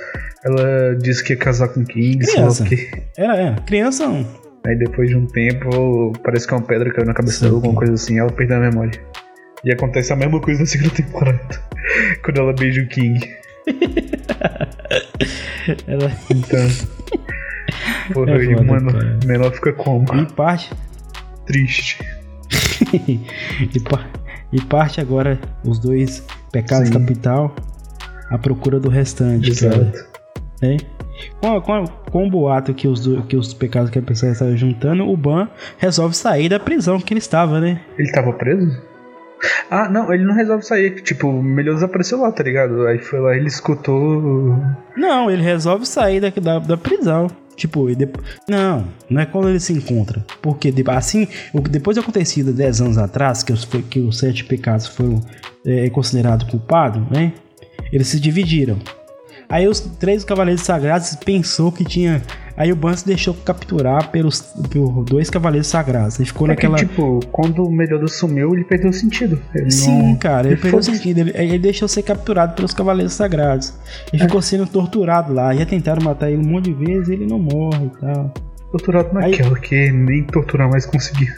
[0.44, 2.64] Ela disse que ia casar com o King, Criança.
[2.64, 2.88] o quê.
[3.16, 4.26] Era, é, criança não.
[4.66, 7.94] Aí depois de um tempo, parece que uma pedra caiu na cabeça dela, alguma coisa
[7.94, 9.00] assim, ela perdeu a memória.
[9.64, 11.40] E acontece a mesma coisa na segunda temporada.
[12.24, 13.20] quando ela beija o King.
[15.86, 16.68] Ela Então.
[18.12, 19.18] Porra, É foda, mano, cara.
[19.24, 20.04] menor fica como?
[20.14, 20.70] e parte.
[21.46, 21.98] Triste.
[23.74, 24.06] e, pa-
[24.52, 26.94] e parte agora os dois pecados Sim.
[26.98, 27.54] capital
[28.30, 29.76] à procura do restante, cara.
[29.76, 30.06] Exato.
[30.62, 30.76] né?
[31.40, 34.56] Com, a- com, a- com o boato que os, do- que os pecados capitais estavam
[34.56, 37.80] juntando, o Ban resolve sair da prisão que ele estava, né?
[37.98, 38.80] Ele tava preso?
[39.70, 41.00] Ah, não, ele não resolve sair.
[41.02, 42.86] Tipo, o Melhor desapareceu lá, tá ligado?
[42.86, 44.56] Aí foi lá, ele escutou.
[44.96, 47.28] Não, ele resolve sair da, da, da prisão.
[47.56, 50.24] Tipo, e depo- não, não é quando ele se encontra.
[50.40, 54.44] Porque assim, o que depois do acontecido 10 anos atrás, que os, que os sete
[54.44, 55.20] pecados foram
[55.66, 57.32] é, considerados culpados, né?
[57.92, 58.78] Eles se dividiram.
[59.48, 62.22] Aí os três cavaleiros sagrados pensou que tinha.
[62.56, 66.18] Aí o Ban se deixou capturar pelos por dois cavaleiros sagrados.
[66.18, 66.76] Ele ficou É que, naquela.
[66.88, 69.40] tipo, quando o Melhor sumiu, ele perdeu o sentido.
[69.54, 70.16] Ele Sim, não...
[70.16, 71.18] cara, ele perdeu o sentido.
[71.18, 73.72] Ele, ele deixou ser capturado pelos Cavaleiros Sagrados.
[74.12, 74.20] E É.
[74.20, 75.54] ficou sendo torturado lá.
[75.54, 78.34] Já tentaram matar ele um monte de vezes e ele não morre e tal.
[78.72, 81.32] Torturado Aí- naquela, que nem torturar mais conseguia.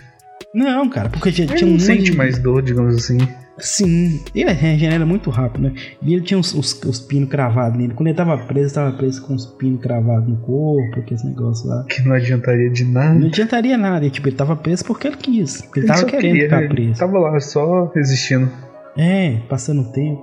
[0.55, 2.17] Não, cara, porque já Ele tinha um não sente de...
[2.17, 3.17] mais dor, digamos assim.
[3.63, 5.73] Sim, ele regenera muito rápido, né?
[6.03, 7.95] E ele tinha os, os, os pinos cravados nele.
[7.95, 11.69] Quando ele tava preso, tava preso com os pinos cravados no corpo, que esse negócio
[11.69, 11.85] lá.
[11.89, 13.15] Que não adiantaria de nada.
[13.15, 14.05] Não adiantaria nada.
[14.05, 15.63] E, tipo, ele tava preso porque ele quis.
[15.63, 16.99] Porque ele tava querendo queria, ficar ele preso.
[16.99, 18.51] Tava lá só resistindo.
[18.99, 20.21] É, passando o tempo.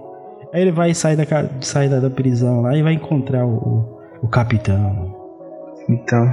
[0.54, 1.24] Aí ele vai sair da,
[1.62, 5.16] sair da, da prisão lá e vai encontrar o, o, o capitão.
[5.88, 6.30] Então,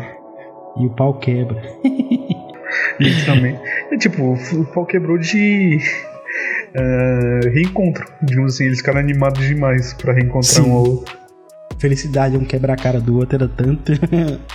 [0.77, 1.63] E o pau quebra.
[2.99, 3.61] literalmente.
[3.93, 5.79] é tipo, o pau quebrou de.
[6.75, 8.07] Ah, reencontro.
[8.23, 10.71] Digamos assim, eles ficaram animados demais pra reencontrar Sim.
[10.71, 11.17] um ao outro.
[11.79, 13.93] Felicidade, um quebrar a cara do outro era tanto.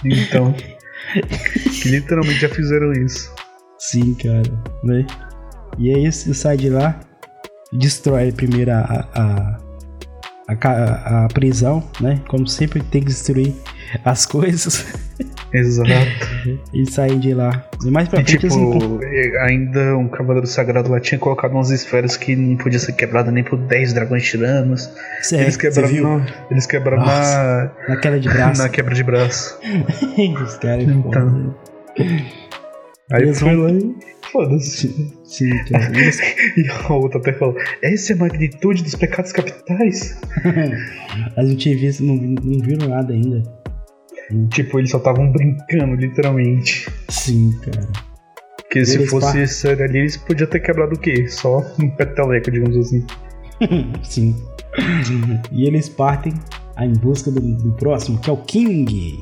[0.04, 0.54] Então.
[0.54, 3.34] que literalmente já fizeram isso.
[3.78, 4.44] Sim, cara.
[4.84, 5.06] Né?
[5.78, 7.00] E aí ele sai de lá,
[7.74, 9.58] destrói primeiro a, a,
[10.48, 12.22] a, a prisão, né?
[12.28, 13.56] Como sempre tem que destruir
[14.06, 14.86] as coisas.
[15.54, 15.90] Exato.
[16.74, 17.66] e sair de lá.
[17.86, 21.52] E mais pra E, frente tipo, eles eh, ainda um Cavaleiro Sagrado lá tinha colocado
[21.52, 24.90] umas esferas que não podia ser quebrada nem por 10 dragões tiranos.
[25.22, 26.04] Cê- eles cê quebraram, viu?
[26.04, 27.72] na, eles quebraram Nossa.
[27.88, 28.62] na, Na queda de braço.
[28.62, 29.60] na quebra de braço.
[30.44, 31.56] Os caras é Então.
[33.12, 33.96] Aí Eles foi vão- lá e
[34.32, 35.14] foda-se.
[35.26, 35.86] Sim, cara.
[36.00, 36.20] Eles-
[36.56, 40.18] E a outra até falou: essa é a magnitude dos pecados capitais?
[41.36, 43.44] A gente viu, não, não viram nada ainda.
[44.50, 46.88] Tipo, eles só estavam brincando, literalmente.
[47.10, 47.88] Sim, cara.
[48.58, 51.28] Porque se Eles fosse par- sério ali, eles podiam ter quebrado o quê?
[51.28, 53.06] Só um peteleco, digamos assim.
[54.04, 54.36] Sim.
[55.52, 56.34] E eles partem
[56.80, 59.20] em busca do, do próximo, que é o King.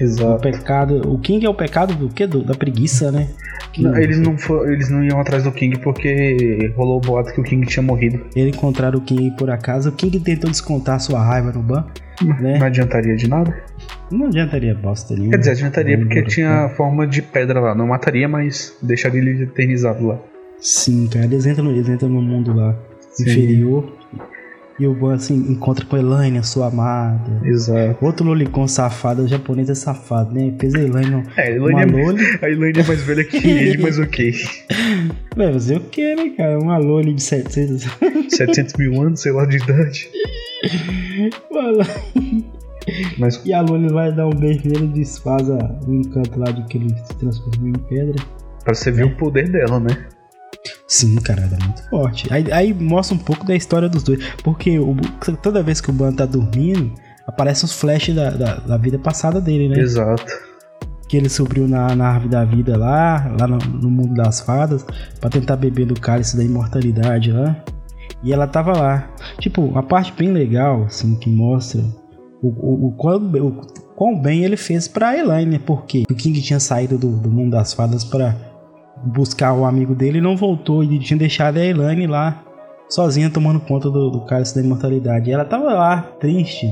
[0.00, 0.40] O Exato.
[0.42, 1.02] pecado.
[1.12, 2.26] O King é o pecado do quê?
[2.26, 3.28] Do- da preguiça, né?
[3.76, 7.40] Não, eles, não for, eles não iam atrás do King porque rolou o boato que
[7.40, 8.24] o King tinha morrido.
[8.36, 9.88] Eles encontraram o King por acaso.
[9.88, 11.84] O King tentou descontar sua raiva no ban,
[12.40, 12.58] né?
[12.58, 13.52] Não adiantaria de nada.
[14.10, 15.32] Não adiantaria bosta nenhuma.
[15.32, 17.74] Quer dizer, adiantaria porque tinha forma de pedra lá.
[17.74, 20.18] Não mataria, mas deixaria ele eternizado lá.
[20.58, 21.24] Sim, cara.
[21.24, 22.76] Eles entram, eles entram no mundo lá
[23.12, 23.22] Sim.
[23.22, 23.92] inferior.
[24.78, 27.40] E o Ban assim, encontra com a Elaine, a sua amada.
[27.44, 28.04] Exato.
[28.04, 30.52] Outro lolicon safado, o japonês é safado, né?
[30.58, 32.24] Fez a Elaine É, a Elaine, é, loli.
[32.42, 34.32] a Elaine é mais velha que ele, mas ok.
[35.36, 36.58] Vai fazer o que, né, cara?
[36.58, 37.86] Uma loli de 700.
[38.30, 40.08] 700 mil anos, sei lá, de idade.
[41.52, 41.78] Mano,
[43.18, 46.50] Mas E a Loli vai dar um beijo nele e desfaz a- o encanto lá
[46.50, 48.22] de que ele se transformou em pedra.
[48.64, 50.06] pra você ver o poder dela, né?
[50.88, 52.32] Sim, cara, ela é muito forte.
[52.32, 54.18] Aí, aí mostra um pouco da história dos dois.
[54.42, 54.96] Porque o-
[55.42, 56.92] toda vez que o Ban tá dormindo,
[57.26, 59.78] aparecem os flashes da, da, da vida passada dele, né?
[59.80, 60.24] Exato.
[61.08, 64.84] Que ele subiu na, na árvore da vida lá, lá no, no mundo das fadas,
[65.20, 67.62] pra tentar beber do cálice da imortalidade lá.
[68.22, 69.10] E ela tava lá.
[69.38, 71.82] Tipo, uma parte bem legal, assim, que mostra
[72.44, 73.52] o, o, o, quão, o
[73.96, 77.72] quão bem ele fez pra Elaine, porque o King tinha saído do, do mundo das
[77.72, 78.36] fadas pra
[79.04, 80.84] buscar o amigo dele e não voltou.
[80.84, 82.42] E tinha deixado a Elaine lá,
[82.88, 85.30] sozinha, tomando conta do, do cálice da imortalidade.
[85.30, 86.70] Ela tava lá, triste,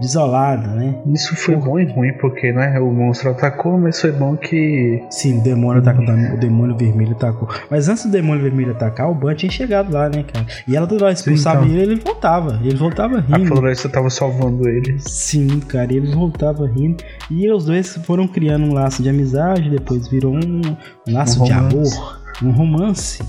[0.00, 0.94] desolada, né?
[1.06, 5.02] Isso foi bom e ruim, porque né, o monstro atacou, mas foi bom que.
[5.10, 7.48] Sim, o demônio atacou, o demônio vermelho atacou.
[7.70, 10.46] Mas antes do demônio vermelho atacar, o Ban tinha chegado lá, né, cara?
[10.66, 11.76] E ela toda hora expulsava então.
[11.76, 12.60] ele, ele voltava.
[12.62, 13.48] Ele voltava A rindo.
[13.48, 14.98] floresta tava salvando ele.
[15.00, 17.02] Sim, cara, eles voltavam rindo.
[17.30, 20.60] E os dois foram criando um laço de amizade, depois virou um,
[21.08, 23.22] um laço Um de amor, um romance.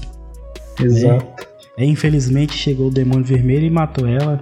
[0.80, 1.26] Exato.
[1.78, 4.40] É, infelizmente chegou o demônio vermelho e matou ela.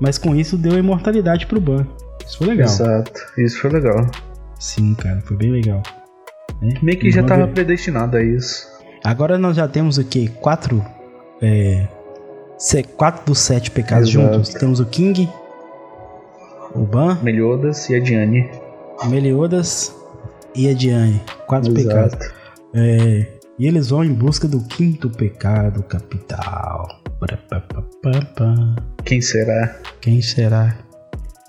[0.00, 1.86] Mas com isso deu a imortalidade pro Ban.
[2.26, 2.66] Isso foi legal.
[2.66, 3.20] Exato.
[3.38, 4.06] Isso foi legal.
[4.58, 5.82] Sim, cara, foi bem legal.
[6.60, 6.74] né?
[6.82, 7.52] Meio que já tava ver.
[7.54, 8.66] predestinado a isso.
[9.04, 10.30] Agora nós já temos o quê?
[10.40, 10.84] Quatro.
[11.40, 11.86] É,
[12.96, 14.34] quatro dos sete pecados Exato.
[14.34, 14.54] juntos.
[14.54, 15.28] Temos o King,
[16.74, 18.50] o Ban, Meliodas e a Diane.
[19.08, 19.94] Meliodas
[20.54, 21.22] e a Diane.
[21.46, 22.14] Quatro pecados.
[22.14, 22.34] Exato.
[22.74, 23.26] É,
[23.58, 26.88] e eles vão em busca do quinto pecado capital.
[29.04, 29.76] Quem será?
[30.00, 30.76] Quem será?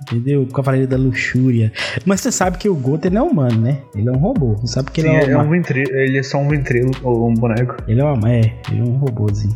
[0.02, 0.44] Entendeu?
[0.44, 1.72] O Cavaleiro da Luxúria.
[2.06, 3.82] Mas você sabe que o Goten não é humano, né?
[3.94, 4.56] Ele é um robô.
[4.56, 5.46] Você sabe que Sim, ele é, é uma...
[5.46, 5.92] um ventrilo.
[5.92, 7.76] Ele é só um ventrilo ou um boneco.
[7.88, 8.32] Ele é uma...
[8.32, 8.40] É,
[8.72, 9.56] ele é um robôzinho.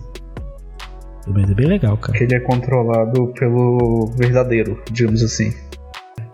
[1.27, 2.21] Mas é bem legal, cara.
[2.21, 5.53] Ele é controlado pelo verdadeiro, digamos assim.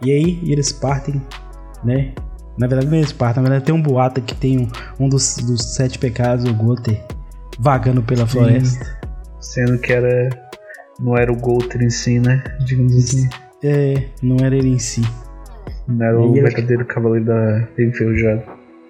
[0.03, 1.21] E aí eles partem,
[1.83, 2.13] né?
[2.57, 5.37] Na verdade não eles partem, na verdade tem um boato que tem um, um dos,
[5.37, 7.01] dos sete pecados, o Goter,
[7.59, 8.98] vagando pela floresta.
[9.39, 10.29] Sendo que era.
[10.99, 12.43] Não era o Golter em si, né?
[12.65, 13.29] Digamos assim.
[13.63, 15.01] É, não era ele em si.
[15.87, 18.43] Não era E o ele- verdadeiro cavaleiro da enferrujada.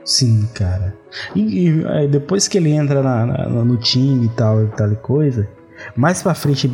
[0.05, 0.93] Sim, cara.
[1.35, 4.91] E, e, aí, depois que ele entra na- na- no time e tal, e tal
[4.91, 5.47] e coisa,
[5.96, 6.72] mais pra frente,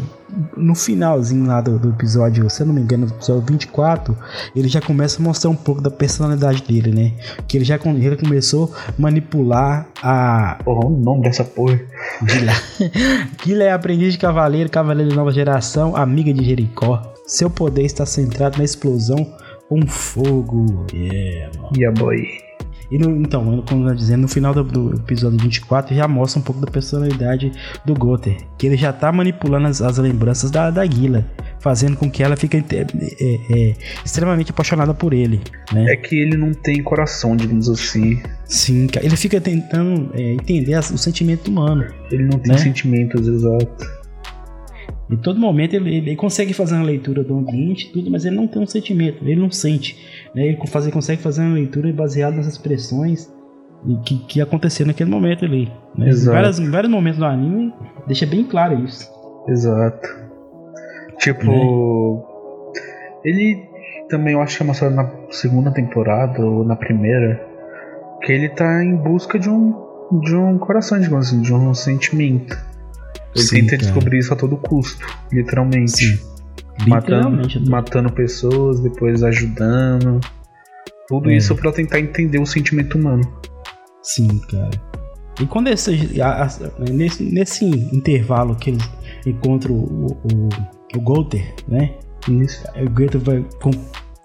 [0.56, 4.18] no finalzinho lá do, do episódio, se eu não me engano, no episódio 24,
[4.56, 7.14] ele já começa a mostrar um pouco da personalidade dele, né?
[7.48, 11.80] Que ele já ele começou a manipular a Porra, olha o nome dessa porra.
[12.28, 12.52] Gila.
[13.44, 17.14] Gila é aprendiz de cavaleiro, cavaleiro de nova geração, amiga de Jericó.
[17.26, 19.36] Seu poder está centrado na explosão
[19.68, 20.86] com fogo.
[20.94, 21.72] Yeah, mano.
[21.78, 22.45] E a boy.
[22.92, 26.44] E no- então, como eu dizendo, no final do, do episódio 24 já mostra um
[26.44, 27.52] pouco da personalidade
[27.86, 28.38] do Goter.
[28.58, 31.26] Que ele já tá manipulando as, as lembranças da, da Gila,
[31.60, 32.86] fazendo com que ela fique é,
[33.50, 33.74] é,
[34.06, 35.42] extremamente apaixonada por ele.
[35.74, 35.94] Né?
[35.94, 38.22] É que ele não tem coração, digamos assim.
[38.46, 38.88] Sim.
[39.02, 41.86] Ele fica tentando é, entender o sentimento humano.
[42.12, 42.58] Ele não tem Né?
[42.60, 44.06] sentimentos, exato.
[45.10, 48.48] Em todo momento ele, ele consegue fazer uma leitura do ambiente, tudo, mas ele não
[48.48, 49.96] tem um sentimento, ele não sente.
[50.36, 50.48] Né?
[50.48, 53.34] Ele fazer, consegue fazer uma leitura baseada nas expressões
[54.06, 55.72] que, que aconteceram naquele momento ali.
[55.98, 56.10] Né?
[56.10, 57.74] Em, várias- em vários momentos do anime
[58.06, 59.10] deixa bem claro isso.
[59.48, 60.08] Exato.
[61.20, 62.24] Tipo.
[63.24, 63.64] Ele.
[64.10, 67.42] também eu acho que é mostrado na segunda temporada ou na primeira,
[68.22, 69.84] que ele tá em busca de um
[70.22, 72.56] de um coração, digamos assim, de um sentimento.
[73.36, 73.82] Ele Sim, tenta cara.
[73.82, 75.92] descobrir isso a todo custo, literalmente.
[75.92, 76.35] Sim.
[76.88, 80.20] Matando, matando pessoas, depois ajudando.
[81.08, 81.38] Tudo É.
[81.38, 83.22] isso pra tentar entender o sentimento humano.
[84.02, 84.72] Sim, cara.
[85.42, 88.90] E quando esse, a- a- nesse, nesse intervalo que eles
[89.26, 90.50] encontram o, o,
[90.98, 91.94] o Golter, né?
[92.30, 92.64] Isso.
[92.76, 93.46] O Golter vai,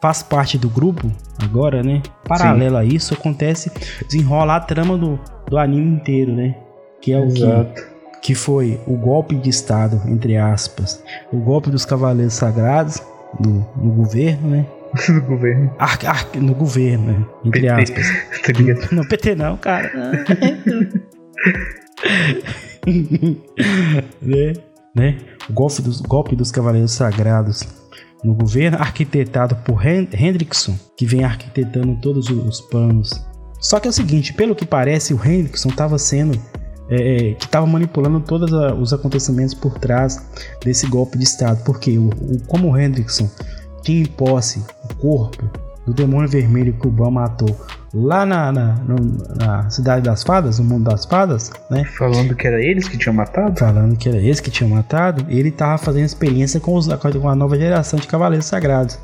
[0.00, 1.10] faz parte do grupo
[1.42, 2.02] agora, né?
[2.26, 3.70] Paralelo a isso, acontece,
[4.08, 6.54] desenrola a trama do, do anime inteiro, né?
[7.02, 7.74] Que é o Exato.
[7.82, 7.99] que
[8.34, 11.02] foi o golpe de Estado, entre aspas.
[11.32, 13.02] O golpe dos Cavaleiros Sagrados
[13.38, 14.66] do, no governo, né?
[15.08, 15.72] Do governo.
[15.78, 17.24] Ar- ar- no governo, né?
[17.44, 17.68] Entre PT.
[17.82, 18.06] aspas.
[18.44, 18.88] Tá ligado?
[18.92, 19.90] Não, PT não, cara.
[24.20, 24.52] né?
[24.94, 25.18] né?
[25.48, 27.62] O golpe dos, golpe dos Cavaleiros Sagrados
[28.24, 33.24] no governo, arquitetado por Hen- Hendrickson, que vem arquitetando todos os, os planos.
[33.60, 36.38] Só que é o seguinte, pelo que parece, o Hendrickson estava sendo.
[36.90, 40.20] É, é, que estava manipulando todos a- os acontecimentos por trás
[40.64, 41.62] desse golpe de Estado.
[41.64, 43.28] Porque o, o- como o Hendrickson
[43.82, 45.48] tinha em posse o corpo
[45.86, 47.48] do demônio vermelho que o Ban matou
[47.92, 51.84] lá na, na, no- na cidade das fadas, no mundo das fadas, né?
[51.84, 53.58] Falando que era eles que tinham matado?
[53.58, 57.34] Falando que era esse que tinha matado, ele tava fazendo experiência com, os, com a
[57.34, 58.98] nova geração de cavaleiros sagrados.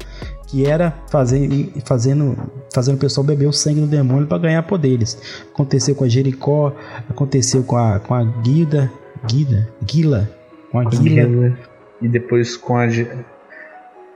[0.47, 2.37] Que era fazer, fazendo,
[2.73, 5.19] fazendo o pessoal beber o sangue do demônio para ganhar poderes.
[5.53, 6.73] Aconteceu com a Jericó,
[7.09, 8.91] aconteceu com a, com a Guida.
[9.27, 9.69] Guida?
[9.85, 10.31] Guila.
[10.71, 11.59] Com a Guila.
[12.01, 12.87] E depois com a.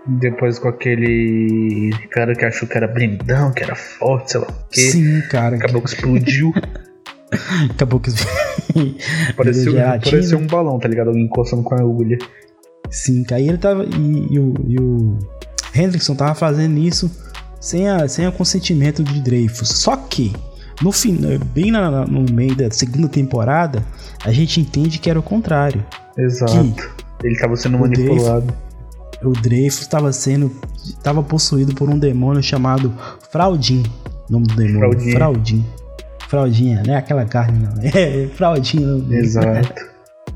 [0.06, 4.68] Depois com aquele cara que achou que era blindão, que era forte, sei lá o
[4.70, 4.80] quê.
[4.80, 5.56] Sim, cara.
[5.56, 6.54] Acabou que explodiu.
[7.70, 8.10] Acabou que.
[9.36, 11.08] pareceu, pareceu um balão, tá ligado?
[11.08, 12.18] Alguém encostando com a agulha.
[12.90, 13.40] Sim, cara.
[13.40, 13.84] E ele tava.
[13.84, 15.18] E, e o, e o
[15.74, 17.10] Hendrickson tava fazendo isso
[17.60, 19.68] sem, a, sem o consentimento de Dreyfus.
[19.68, 20.32] Só que,
[20.82, 23.84] no final, bem na- no meio da segunda temporada,
[24.24, 25.84] a gente entende que era o contrário.
[26.16, 26.90] Exato.
[27.22, 28.52] Ele tava sendo O manipulado.
[29.22, 30.50] O Dreyfus estava sendo.
[30.84, 32.92] estava possuído por um demônio chamado
[33.30, 33.82] Fraudin.
[34.30, 34.80] Nome do demônio.
[34.90, 35.14] Fraudinha.
[35.16, 35.66] Fraudin.
[36.28, 37.74] Fraudinha, não é aquela carne, não.
[37.82, 39.04] É Fraudinha.
[39.18, 39.90] Exato.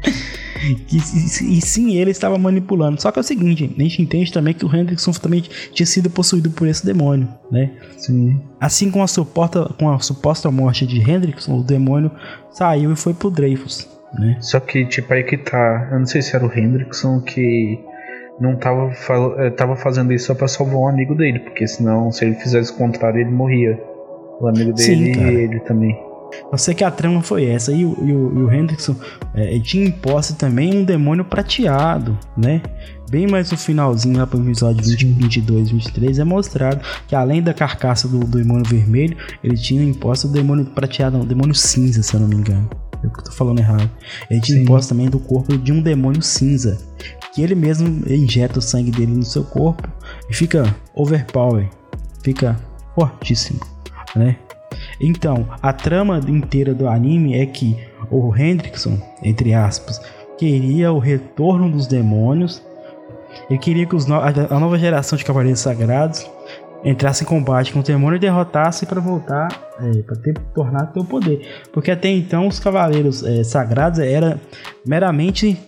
[0.65, 3.01] E, e- e sim, ele estava manipulando.
[3.01, 6.09] Só que é o seguinte, a gente entende também que o Hendrickson também tinha sido
[6.11, 7.73] possuído por esse demônio, né?
[7.97, 8.41] Sim.
[8.61, 12.11] Assim com a, suporta, com a suposta morte de Hendrickson, o demônio
[12.51, 14.37] saiu e foi pro Dreyfus, né?
[14.41, 15.89] Só que, tipo, aí que tá.
[15.93, 17.79] Eu não sei se era o Hendrickson que
[18.41, 18.91] não tava,
[19.39, 22.73] eh, tava fazendo isso só pra salvar um amigo dele, porque senão, se ele fizesse
[22.73, 23.81] o contrário, ele morria.
[24.41, 25.33] O amigo Sim, dele cara.
[25.33, 25.97] e ele também.
[26.51, 27.73] Eu sei que a trama foi essa.
[27.73, 28.97] E o, e o, e o Hendrickson
[29.35, 32.63] é, tinha em posse também um demônio prateado, né?
[33.11, 37.53] Bem mais no finalzinho, lá pro episódio 20, 22, 23, é mostrado que além da
[37.53, 41.55] carcaça do, do demônio vermelho, ele tinha em posse o demônio prateado, não, o demônio
[41.55, 42.69] cinza, se eu não me engano.
[43.03, 43.91] Eu que tô falando errado.
[44.31, 46.79] Ele tinha em posse também do corpo de um demônio cinza.
[47.35, 49.87] Que ele mesmo injeta o sangue dele no seu corpo
[50.31, 51.69] e fica overpower.
[52.23, 52.59] Fica
[52.95, 53.61] fortíssimo,
[54.17, 54.37] né?
[55.01, 57.77] Então, a trama inteira do anime é que
[58.11, 60.01] o Hendrickson, entre aspas,
[60.39, 62.63] queria o retorno dos demônios.
[63.51, 66.29] Ele queria que no- a nova geração de Cavaleiros Sagrados
[66.85, 69.49] entrasse em combate com o demônio e derrotasse para voltar,
[69.81, 71.41] é, para ter tornar teu poder.
[71.73, 74.39] Porque até então os Cavaleiros é, Sagrados era
[74.87, 75.59] meramente,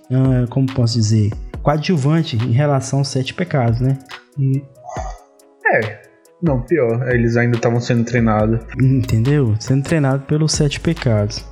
[0.50, 1.30] como posso dizer,
[1.62, 3.98] coadjuvante em relação aos sete pecados, né?
[5.72, 6.05] É.
[6.42, 7.08] Não, pior.
[7.12, 8.60] Eles ainda estavam sendo treinados.
[8.80, 9.54] Entendeu?
[9.58, 11.44] Sendo treinado pelos sete pecados.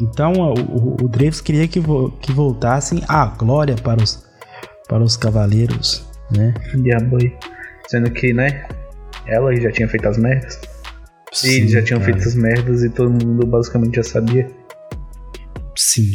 [0.00, 4.24] Então o, o, o Dreyfus queria que, vo- que voltassem a glória para os,
[4.88, 6.04] para os cavaleiros,
[6.36, 6.52] né?
[6.74, 7.32] Yeah, boy.
[7.88, 8.66] Sendo que, né?
[9.26, 10.58] Ela já tinha feito as merdas.
[11.44, 12.12] E eles já tinham cara.
[12.12, 14.48] feito as merdas e todo mundo basicamente já sabia.
[15.76, 16.10] Sim,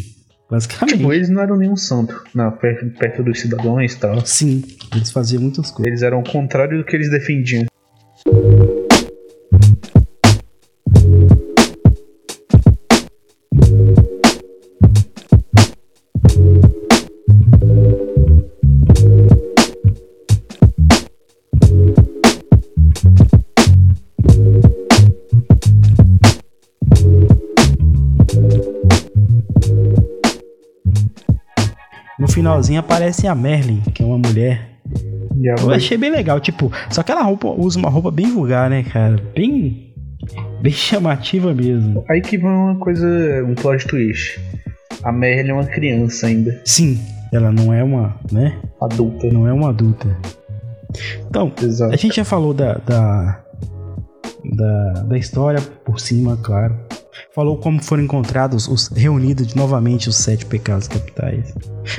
[0.50, 0.98] basicamente.
[0.98, 4.26] Tipo, eles não eram nenhum santo na, perto, perto dos cidadãos e tal.
[4.26, 5.88] Sim, eles faziam muitas coisas.
[5.88, 7.66] Eles eram o contrário do que eles defendiam.
[32.60, 34.70] Finalzinho aparece a Merlin, que é uma mulher.
[35.58, 38.84] Eu achei bem legal, tipo, só que ela roupa, usa uma roupa bem vulgar, né,
[38.84, 39.16] cara?
[39.34, 39.94] Bem.
[40.62, 42.04] Bem chamativa mesmo.
[42.10, 43.08] Aí que vai uma coisa,
[43.46, 44.40] um plot twist.
[45.04, 47.00] A Merle é uma criança ainda, Sim,
[47.32, 48.60] ela não é uma, né?
[48.82, 49.28] adulta.
[49.32, 50.18] Não é uma adulta.
[51.30, 51.94] Então, Exato.
[51.94, 53.42] a gente já falou da, da,
[54.44, 56.78] da, da história por cima, claro.
[57.36, 61.54] Falou como foram encontrados os reunidos novamente os sete pecados capitais.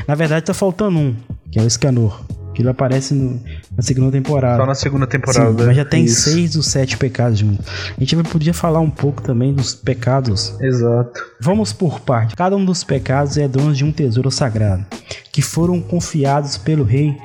[0.07, 1.14] Na verdade, tá faltando um,
[1.51, 2.20] que é o Escanor.
[2.53, 3.41] Que ele aparece no-
[3.76, 4.57] na segunda temporada.
[4.61, 5.66] Só na segunda Sim, temporada.
[5.66, 6.31] mas já tem Isso.
[6.31, 7.64] seis dos sete pecados juntos.
[7.97, 11.20] A gente podia falar um pouco também dos pecados Exato.
[11.41, 12.35] Vamos por parte.
[12.35, 14.85] Cada um dos pecados é dono de um tesouro sagrado,
[15.33, 17.16] que foram confiados pelo rei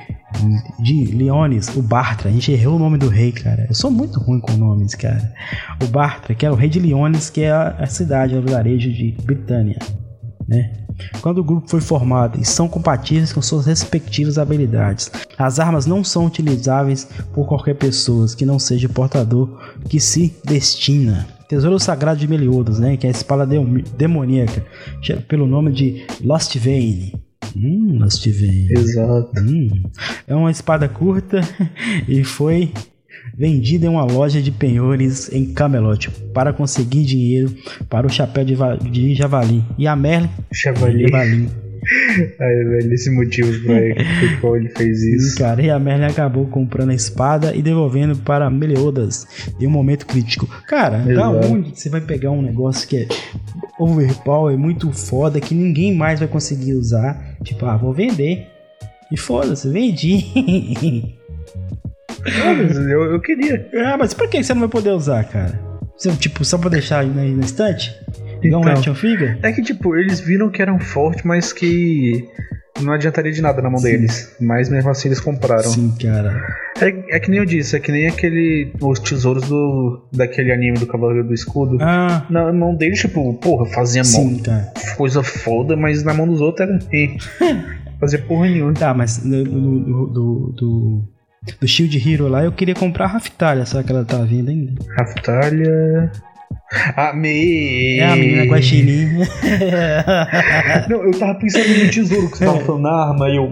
[0.80, 2.28] de Leones, o Bartra.
[2.28, 3.66] A gente errou o nome do rei, cara.
[3.68, 5.32] Eu sou muito ruim com nomes, cara.
[5.82, 9.12] O Bartra, que era o rei de Leones, que é a, cidade, o vilarejo de
[9.24, 9.78] Britânia,
[10.48, 10.72] né?
[11.20, 15.10] Quando o grupo foi formado e são compatíveis com suas respectivas habilidades.
[15.36, 19.58] As armas não são utilizáveis por qualquer pessoa que não seja portador
[19.90, 21.26] que se destina.
[21.48, 22.96] Tesouro Sagrado de Meliodas, né?
[22.96, 24.64] Que é a espada de- demoníaca,
[25.28, 27.12] pelo nome de Lost Vein.
[27.56, 28.68] Hum, Lost Vein.
[28.70, 29.30] Exato.
[29.40, 29.82] Hum,
[30.26, 31.40] é uma espada curta
[32.08, 32.72] e foi
[33.36, 37.54] vendida em uma loja de penhores em Camelot para conseguir dinheiro
[37.88, 38.56] para o chapéu de,
[38.90, 39.62] de javali.
[39.76, 41.08] E a Merlin, Chevalier.
[41.10, 41.48] javali.
[42.40, 43.76] Ai, velho, esse motivo pra
[44.40, 45.38] qual ele fez isso.
[45.38, 49.26] cara, e a Merlin acabou comprando a espada e devolvendo para Meliodas
[49.60, 50.46] em um momento crítico.
[50.66, 51.46] Cara, da Exato.
[51.52, 53.08] onde você vai pegar um negócio que é
[53.78, 57.36] overpower, muito foda, que ninguém mais vai conseguir usar?
[57.42, 58.46] Tipo, ah, vou vender.
[59.12, 61.14] E foda-se, vendi.
[62.26, 62.52] Ah,
[62.90, 63.68] eu, eu queria.
[63.86, 65.60] ah, mas por que você não vai poder usar, cara?
[65.96, 67.94] Você, tipo, só pra deixar aí na, na estante?
[68.42, 68.72] Igual um Então.
[68.78, 69.38] action figure?
[69.42, 72.26] É que, tipo, eles viram que eram fortes, mas que
[72.82, 73.84] não adiantaria de nada na mão Sim.
[73.92, 74.34] deles.
[74.40, 75.70] Mas mesmo assim eles compraram.
[75.70, 76.44] Sim, cara.
[76.80, 78.70] É, é que nem eu disse, é que nem aquele.
[78.80, 80.06] Os tesouros do.
[80.12, 81.78] daquele anime do Cavaleiro do Escudo.
[81.80, 84.72] Ah, Na mão deles, tipo, porra, fazia sim, cara.
[84.96, 86.78] coisa foda, mas na mão dos outros era.
[86.92, 87.16] eh,
[87.98, 88.74] fazia porra nenhuma.
[88.74, 91.04] Tá, mas no, no- no- do, do,
[91.60, 94.74] do Shield Hero lá eu queria comprar a Raftalha, só que ela tá vindo ainda.
[94.98, 96.12] Raftalha.
[97.14, 97.98] Me.
[98.00, 99.18] É a menina Guaxinim.
[100.90, 103.48] Não, eu tava pensando no tesouro que você tava falando na arma e eu.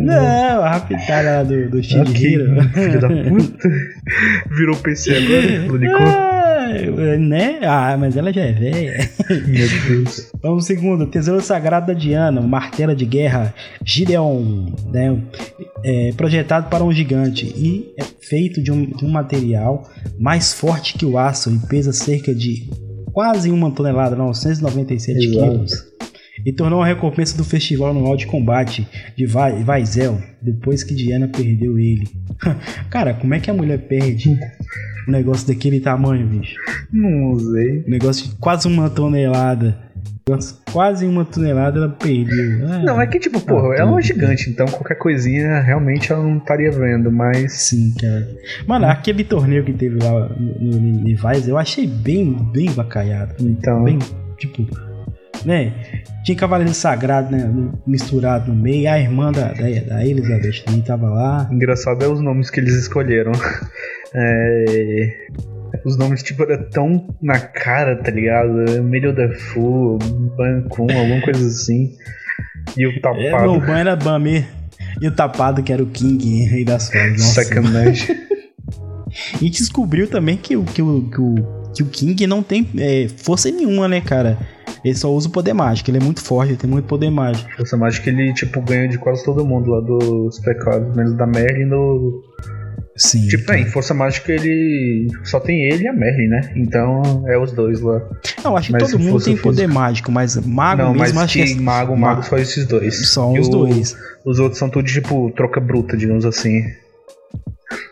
[0.00, 2.68] Não, a Raftalha lá do, do Shield Ok, Hero.
[2.70, 3.68] filho da puta.
[4.56, 5.66] Virou PC agora.
[6.35, 6.35] Ah,
[7.18, 7.58] né?
[7.62, 9.10] Ah, mas ela já é velha.
[9.28, 10.30] Meu Deus.
[10.42, 15.20] Vamos segundo, Tesouro Sagrado da Diana, o martelo de guerra Gideon, né?
[15.84, 19.88] É, projetado para um gigante e é feito de um, de um material
[20.18, 22.68] mais forte que o aço e pesa cerca de
[23.12, 25.50] quase uma tonelada, 997 Exato.
[25.50, 25.95] quilos.
[26.46, 28.86] E tornou uma recompensa do festival anual de combate
[29.16, 32.08] de Vai- Vaizel, depois que Diana perdeu ele.
[32.88, 34.30] Cara, como é que a mulher perde
[35.08, 36.54] um negócio daquele tamanho, bicho?
[36.92, 37.82] Não usei.
[37.86, 39.76] Um negócio de quase uma tonelada.
[40.72, 42.66] Quase uma tonelada ela perdeu.
[42.68, 46.12] Ah, Não, é que tipo, porra, Ah, ela é uma gigante, então qualquer coisinha realmente
[46.12, 47.52] ela não estaria vendo, mas.
[47.52, 48.28] Sim, cara.
[48.66, 53.34] Mano, aquele torneio que teve lá no, no Levi's, eu achei bem, bem bacalhado.
[53.40, 53.84] Então.
[53.84, 53.98] Bem,
[54.36, 54.66] tipo,
[55.46, 55.72] né?
[56.24, 57.48] Tinha Cavaleiro Sagrado né,
[57.86, 58.90] misturado no meio.
[58.90, 61.48] A irmã da, da, da Elizabeth também tava lá.
[61.52, 63.32] Engraçado é os nomes que eles escolheram.
[64.18, 65.26] É,
[65.84, 68.82] Os nomes, tipo, era tão na cara, tá ligado?
[68.82, 69.98] Meliodafu,
[70.36, 71.92] Bancum, alguma coisa assim.
[72.78, 73.52] E o É, tapado.
[73.52, 74.46] o ban era Bamir.
[75.02, 76.90] E o tapado, que era o King, rei das.
[77.18, 78.16] Nossa, Sacanagem.
[79.40, 81.34] E descobriu também que o, que o, que o,
[81.74, 84.38] que o King não tem é, força nenhuma, né, cara?
[84.86, 85.90] Ele só usa o poder mágico.
[85.90, 87.50] Ele é muito forte, ele tem muito poder mágico.
[87.56, 91.68] Força mágica ele, tipo, ganha de quase todo mundo lá dos pecados, menos da Merlin
[91.68, 92.22] do.
[92.96, 93.26] Sim.
[93.26, 95.08] Tipo, é, em Força Mágica ele.
[95.24, 96.52] Só tem ele e a Merlin, né?
[96.56, 98.00] Então é os dois lá.
[98.44, 101.32] Não, acho que mas todo mundo tem poder mágico, mas mago não, mesmo mas acho
[101.34, 103.08] que é mago, Ma- mago só esses dois.
[103.10, 103.94] só os o- dois.
[104.24, 106.62] Os outros são tudo tipo troca bruta, digamos assim.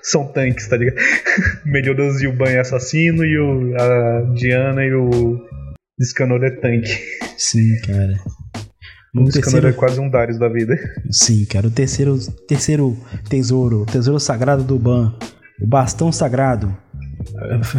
[0.02, 0.96] São tanques, tá ligado?
[1.66, 5.38] Meliodas e o Ban é assassino e o, a Diana e o
[6.02, 6.98] Scanor é tanque.
[7.38, 8.18] Sim, cara.
[9.14, 10.76] O Scanor terceiro, é quase um Darius da vida.
[11.10, 11.68] sim, cara.
[11.68, 12.18] O terceiro,
[12.48, 12.96] terceiro
[13.28, 15.14] tesouro, o tesouro sagrado do Ban,
[15.60, 16.76] o bastão sagrado.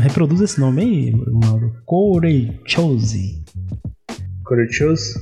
[0.02, 1.76] Reproduz esse nome aí, Ronaldo.
[1.86, 3.44] Koreichozi.
[4.46, 5.14] Corechos?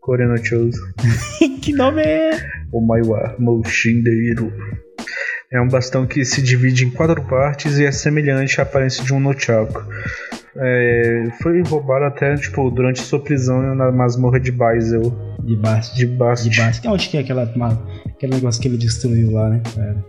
[0.00, 0.76] Corenochos.
[1.60, 2.30] que nome é?
[2.72, 4.52] O Maiwa Moshindeiro.
[5.50, 9.12] É um bastão que se divide em quatro partes e é semelhante à aparência de
[9.12, 9.82] um Nunchaku.
[10.60, 15.12] É, foi roubado até tipo, durante sua prisão na masmorra de Baisel.
[15.42, 15.96] De Bast.
[15.96, 16.48] De Bast.
[16.48, 16.88] De Bast.
[16.88, 20.04] Onde que é aquela, ma- aquele negócio que ele destruiu lá, né, cara?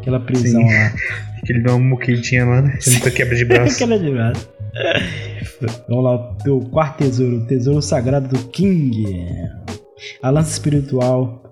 [0.00, 0.74] Aquela prisão Sim.
[0.74, 0.92] lá.
[1.44, 2.78] Que ele deu uma muquetinha lá, né?
[2.86, 3.74] Muita quebra de braço.
[3.84, 4.48] Aquela de braço.
[5.88, 9.04] Vamos lá, o quarto tesouro, o tesouro sagrado do King.
[10.22, 11.43] A lança espiritual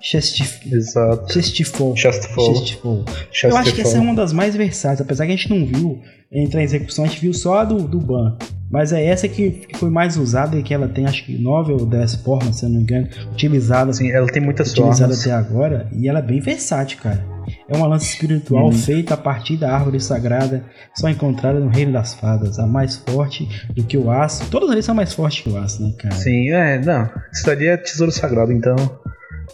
[0.00, 0.66] Chestif...
[0.72, 1.32] Exato.
[1.32, 1.96] Chestifol.
[1.96, 2.54] Chestful.
[2.54, 3.04] Chestifol.
[3.44, 6.00] Eu acho que essa é uma das mais versáteis, apesar que a gente não viu
[6.32, 8.36] entre a execução, a gente viu só a do, do Ban.
[8.70, 11.72] Mas é essa que, que foi mais usada e que ela tem acho que 9
[11.72, 15.20] ou 10 formas, se eu não me engano, utilizada, Assim, ela tem muitas utilizada formas.
[15.22, 15.88] até agora.
[15.92, 17.24] E ela é bem versátil, cara.
[17.68, 18.72] É uma lança espiritual Uhum.
[18.72, 22.60] feita a partir da árvore sagrada, só encontrada no Reino das Fadas.
[22.60, 24.48] A mais forte do que o aço.
[24.50, 26.14] Todas eles são mais fortes que o aço, né, cara?
[26.14, 27.10] Sim, é, não.
[27.32, 28.76] Isso ali é tesouro sagrado, então.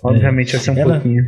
[0.03, 1.27] Obviamente vai ser um Ela- pouquinho.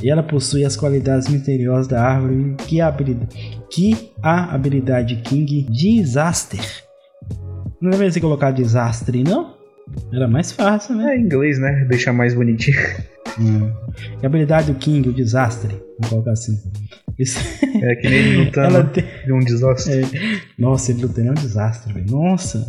[0.00, 5.62] E ela possui as qualidades misteriosas da árvore que a habilidade, que a habilidade King
[5.68, 6.60] Disaster.
[7.80, 9.56] Não deveria ser colocar desastre, não?
[10.12, 11.14] Era mais fácil, né?
[11.14, 11.84] É em inglês, né?
[11.88, 12.78] Deixar mais bonitinho.
[13.40, 13.70] Hum.
[14.22, 15.74] E a habilidade do King, o desastre.
[15.98, 16.56] Vamos colocar assim.
[17.18, 17.38] Isso-
[17.82, 19.04] É que nem ele lutando ela tem...
[19.24, 19.94] de um desastre.
[20.02, 22.06] é, Nossa, ele lutando é um desastre, velho.
[22.10, 22.66] Nossa!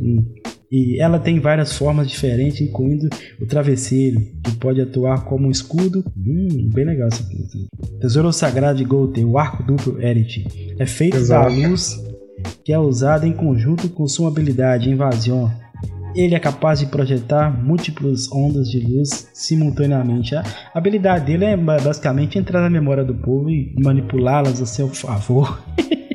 [0.00, 0.24] Hum.
[0.70, 3.08] E ela tem várias formas diferentes, incluindo
[3.40, 6.04] o travesseiro, que pode atuar como um escudo.
[6.16, 7.66] Hum, bem legal isso aqui.
[8.00, 10.46] Tesouro Sagrado de Golter, o arco duplo Erit.
[10.78, 11.50] É feito Exato.
[11.50, 12.00] da luz
[12.64, 15.48] que é usada em conjunto com sua habilidade Invasion.
[16.14, 20.34] Ele é capaz de projetar múltiplas ondas de luz simultaneamente.
[20.34, 20.44] A
[20.74, 25.62] habilidade dele é ba- basicamente entrar na memória do povo e manipulá-las a seu favor.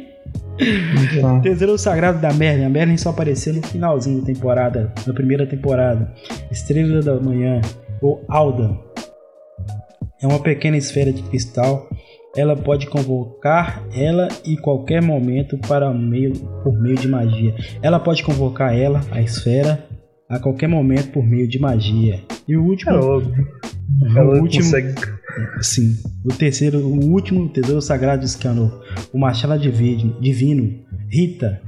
[1.42, 2.66] Tesouro Sagrado da Merlin.
[2.66, 6.14] A Merlin só apareceu no finalzinho da temporada, na primeira temporada.
[6.52, 7.62] Estrela da Manhã,
[8.02, 8.78] ou Aldan.
[10.22, 11.90] É uma pequena esfera de cristal.
[12.36, 16.34] Ela pode convocar ela em qualquer momento para meio,
[16.64, 17.56] por meio de magia.
[17.82, 19.86] Ela pode convocar ela, a esfera,
[20.28, 22.22] a qualquer momento por meio de magia.
[22.48, 24.94] E o último, ela, o ela último consegue.
[25.62, 25.96] Sim.
[26.24, 28.82] O terceiro, o último tesouro sagrado de Scanor,
[29.14, 31.62] o Machado Divino, Divino Rita.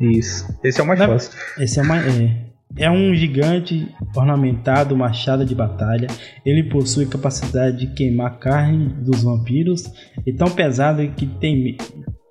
[0.00, 0.46] Isso.
[0.64, 1.32] Esse é o mais Na- fácil.
[1.58, 2.46] Esse é, uma, é,
[2.76, 6.08] é um gigante ornamentado machado de batalha.
[6.44, 9.84] Ele possui capacidade de queimar carne dos vampiros
[10.26, 11.76] e tão pesado que tem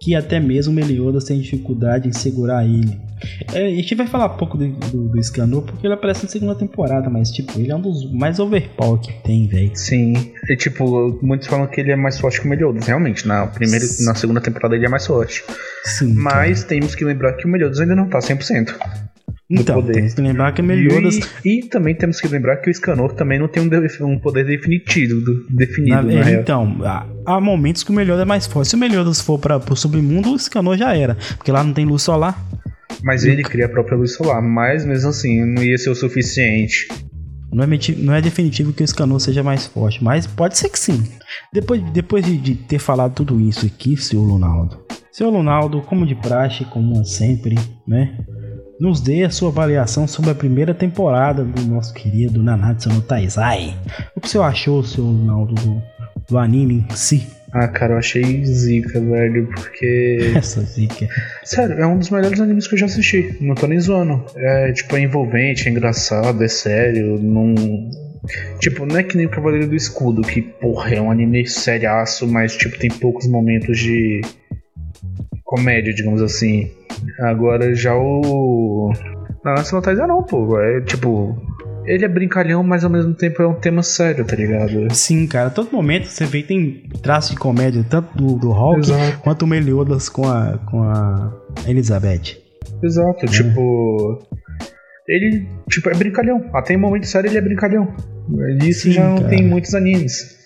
[0.02, 3.00] que até mesmo Meliodas tem dificuldade em segurar ele.
[3.54, 6.56] É, a gente vai falar pouco do, do, do Scanor porque ele aparece na segunda
[6.56, 9.72] temporada, mas tipo, ele é um dos mais overpower que tem, velho.
[9.76, 10.14] Sim.
[10.50, 12.86] E tipo, muitos falam que ele é mais forte que o Meliodas.
[12.88, 15.44] Realmente, na primeira na segunda temporada ele é mais forte.
[15.84, 16.16] Sim.
[16.16, 16.36] cara.
[16.40, 18.74] Mas temos que lembrar que o Meliodas ainda não tá 100%.
[19.50, 19.94] então, poder.
[19.94, 23.38] tem que lembrar que Meliodas E, e também temos que lembrar que o Scanor também
[23.38, 27.40] não tem um, de- um poder definitivo, do- definido, Na- na, é, então, há, há
[27.42, 28.70] momentos que o Meliodas é mais forte.
[28.70, 31.16] Se o Meliodas for para o submundo, o Scanor já era.
[31.38, 32.42] Porque lá não tem luz solar.
[33.02, 34.42] Mas ele cria a própria luz solar.
[34.42, 36.88] Mas mesmo assim, não ia ser o suficiente.
[37.54, 37.68] Não é,
[37.98, 41.04] não é definitivo que o Scanor seja mais forte, mas pode ser que sim.
[41.54, 44.84] Depois, depois de, de ter falado tudo isso aqui, seu Lunaldo.
[45.12, 47.56] Seu Lunaldo, como de praxe, como é sempre,
[47.88, 48.18] né?
[48.80, 53.78] Nos dê a sua avaliação sobre a primeira temporada do nosso querido Nanatsu no Taizai.
[54.16, 55.82] O que você achou, seu Lunaldo, do,
[56.28, 57.28] do anime em si?
[57.54, 60.34] Ah, cara, eu achei zica, velho, porque.
[60.36, 61.08] Essa zica.
[61.44, 63.38] Sério, é um dos melhores animes que eu já assisti.
[63.40, 64.26] Não tô nem zoando.
[64.36, 67.20] É, tipo, é envolvente, é engraçado, é sério.
[67.22, 67.54] Não.
[68.60, 72.28] Tipo, não é que nem o Cavaleiro do Escudo, que, porra, é um anime seriaço,
[72.28, 74.22] mas, tipo, tem poucos momentos de
[75.44, 76.72] comédia, digamos assim.
[77.20, 78.92] Agora já o.
[79.46, 80.60] Nanatsu no Taizai não, pô.
[80.60, 81.38] É tipo.
[81.86, 84.88] Ele é brincalhão, mas ao mesmo tempo é um tema sério, tá ligado?
[84.94, 88.80] Sim, cara, a todo momento você vê tem traço de comédia, tanto do, do Hulk
[88.80, 89.20] Exato.
[89.20, 91.34] quanto o Meliodas com a, com a
[91.68, 92.38] Elizabeth.
[92.82, 94.20] Exato, tipo.
[95.08, 96.50] Ele, tipo, é brincalhão.
[96.54, 97.94] Até em momento sério ele é brincalhão.
[98.64, 99.30] Isso Sim, já não cara.
[99.30, 100.38] tem muitos animes.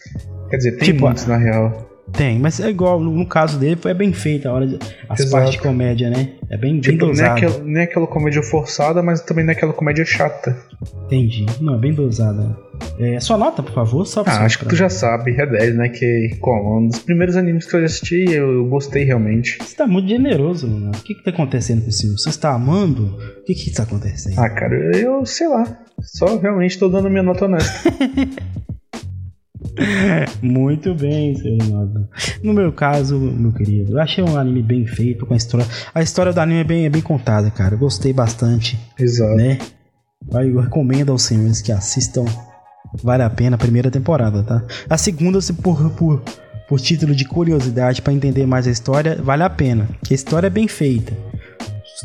[0.49, 1.86] Quer dizer, tem Tipo, muitos na real.
[2.13, 4.79] Tem, mas é igual, no, no caso dele foi bem feita a hora de,
[5.09, 5.31] as Exato.
[5.31, 6.29] partes de comédia, né?
[6.49, 7.31] É bem, bem Tipo, não é, dosado.
[7.37, 10.57] aquela, não é aquela comédia forçada, mas também não é aquela comédia chata.
[11.05, 11.45] Entendi.
[11.59, 12.57] Não, é bem dosada.
[12.99, 15.89] É, sua nota, por favor, só Ah, acho que tu já sabe, é 10, né?
[15.89, 19.57] Que, como, um dos primeiros animes que eu assisti, eu, eu gostei realmente.
[19.61, 20.91] Você tá muito generoso, mano.
[20.95, 22.17] O que que tá acontecendo com o Silvio?
[22.17, 23.17] Você está amando?
[23.39, 24.39] O que que tá acontecendo?
[24.39, 25.63] Ah, cara, eu sei lá.
[26.01, 27.89] Só realmente tô dando minha nota honesta.
[30.41, 32.07] Muito bem, seu Leonardo.
[32.43, 35.65] No meu caso, meu querido, eu achei um anime bem feito, com a história.
[35.93, 37.75] A história do anime é bem, é bem contada, cara.
[37.75, 39.35] Eu gostei bastante, Exato.
[39.35, 39.57] né?
[40.31, 42.25] Eu recomendo aos senhores que assistam.
[43.03, 44.63] Vale a pena a primeira temporada, tá?
[44.89, 46.23] A segunda, se por, por,
[46.67, 49.87] por título de curiosidade, pra entender mais a história, vale a pena.
[50.03, 51.13] Que a história é bem feita.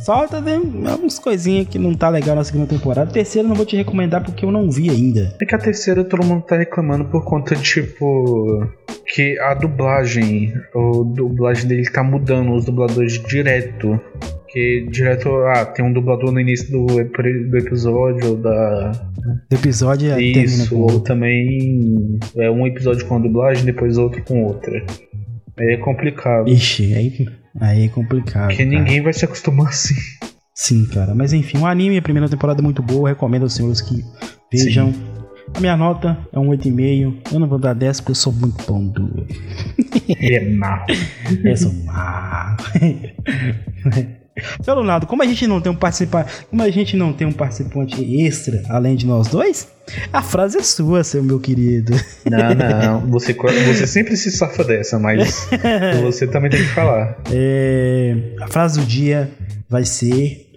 [0.00, 3.10] Só tá vendo algumas coisinhas que não tá legal na segunda temporada.
[3.10, 5.36] A terceira não vou te recomendar porque eu não vi ainda.
[5.40, 8.66] É que a terceira todo mundo tá reclamando por conta de, tipo.
[9.14, 14.00] Que a dublagem, o dublagem dele tá mudando, os dubladores direto.
[14.48, 18.92] Que direto, ah, tem um dublador no início do, do episódio da.
[19.50, 24.44] O episódio é- Isso, ou também é um episódio com a dublagem, depois outro com
[24.44, 24.84] outra.
[25.58, 26.48] Aí é complicado.
[26.48, 27.26] Ixi, aí,
[27.60, 28.48] aí é complicado.
[28.48, 28.78] Porque cara.
[28.78, 29.94] ninguém vai se acostumar assim.
[30.54, 31.14] Sim, cara.
[31.14, 33.08] Mas enfim, o anime, a primeira temporada é muito boa.
[33.08, 34.04] Recomendo aos senhores que
[34.52, 34.92] vejam.
[35.54, 37.32] A minha nota é um 8,5.
[37.32, 39.26] Eu não vou dar 10 porque eu sou muito pão duro.
[40.08, 40.86] É mau.
[41.44, 42.56] Eu sou mal.
[44.62, 47.32] Seu Leonardo, como a gente não tem um participante, como a gente não tem um
[47.32, 49.68] participante extra além de nós dois,
[50.12, 51.92] a frase é sua, seu meu querido.
[52.24, 53.10] Não, não.
[53.10, 55.48] Você, você sempre se safa dessa, mas
[56.02, 57.18] você também tem que falar.
[57.30, 59.30] É, a frase do dia
[59.68, 60.50] vai ser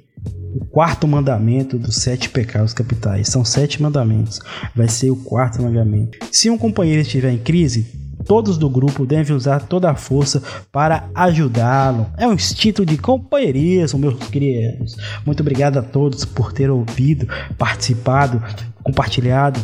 [0.55, 3.27] o quarto mandamento dos sete pecados capitais.
[3.27, 4.39] São sete mandamentos.
[4.73, 6.17] Vai ser o quarto mandamento.
[6.31, 7.85] Se um companheiro estiver em crise,
[8.25, 12.07] todos do grupo devem usar toda a força para ajudá-lo.
[12.17, 14.97] É um instinto de companheirismo, meus queridos.
[15.25, 18.41] Muito obrigado a todos por ter ouvido, participado,
[18.83, 19.59] compartilhado.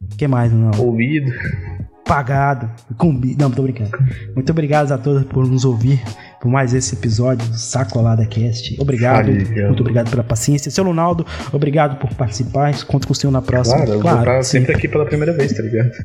[0.00, 0.70] O que mais, não?
[0.78, 1.32] Ouvido.
[2.04, 2.68] pagado.
[2.96, 3.36] Combi...
[3.38, 3.90] Não, tô brincando.
[4.34, 6.02] Muito obrigado a todos por nos ouvir
[6.40, 8.74] por mais esse episódio do Sacolada Cast.
[8.80, 9.26] Obrigado.
[9.26, 9.66] Valeu.
[9.66, 10.70] Muito obrigado pela paciência.
[10.70, 12.72] Seu Ronaldo, obrigado por participar.
[12.86, 13.76] Conto com o senhor na próxima.
[13.76, 14.58] Claro, eu vou estar sim.
[14.58, 15.90] sempre aqui pela primeira vez, tá ligado?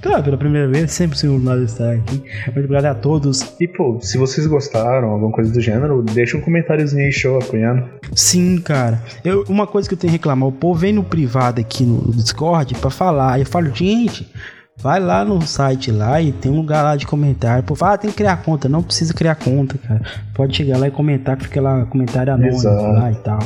[0.00, 2.22] Claro, pela primeira vez, sempre o senhor Ronaldo está aqui.
[2.46, 3.56] Muito obrigado a todos.
[3.60, 7.84] E, pô, se vocês gostaram, alguma coisa do gênero, deixa um comentáriozinho aí, show, apoiando.
[8.14, 9.02] Sim, cara.
[9.24, 12.12] Eu, uma coisa que eu tenho que reclamar, o povo vem no privado aqui no
[12.12, 13.40] Discord pra falar.
[13.40, 14.30] Eu falo, gente,
[14.78, 17.64] vai lá no site lá e tem um lugar lá de comentário.
[17.64, 18.68] Povo fala, ah, tem que criar conta.
[18.68, 20.00] Não precisa criar conta, cara.
[20.34, 23.38] Pode chegar lá e comentar, que fica lá comentário anônimo lá e tal.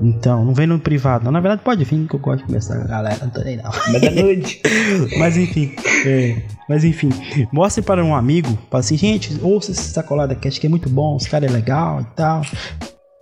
[0.00, 1.32] Então, não vem no privado, não.
[1.32, 3.56] Na verdade, pode vir, que eu gosto de conversar com a galera, não tô nem
[3.56, 3.70] não.
[3.92, 4.62] Mas da noite.
[5.18, 5.74] Mas enfim,
[6.06, 7.08] é, mas enfim,
[7.52, 11.16] mostre para um amigo, fala assim, gente, ouça esse sacolada cast que é muito bom,
[11.16, 12.42] os caras é legal e tal.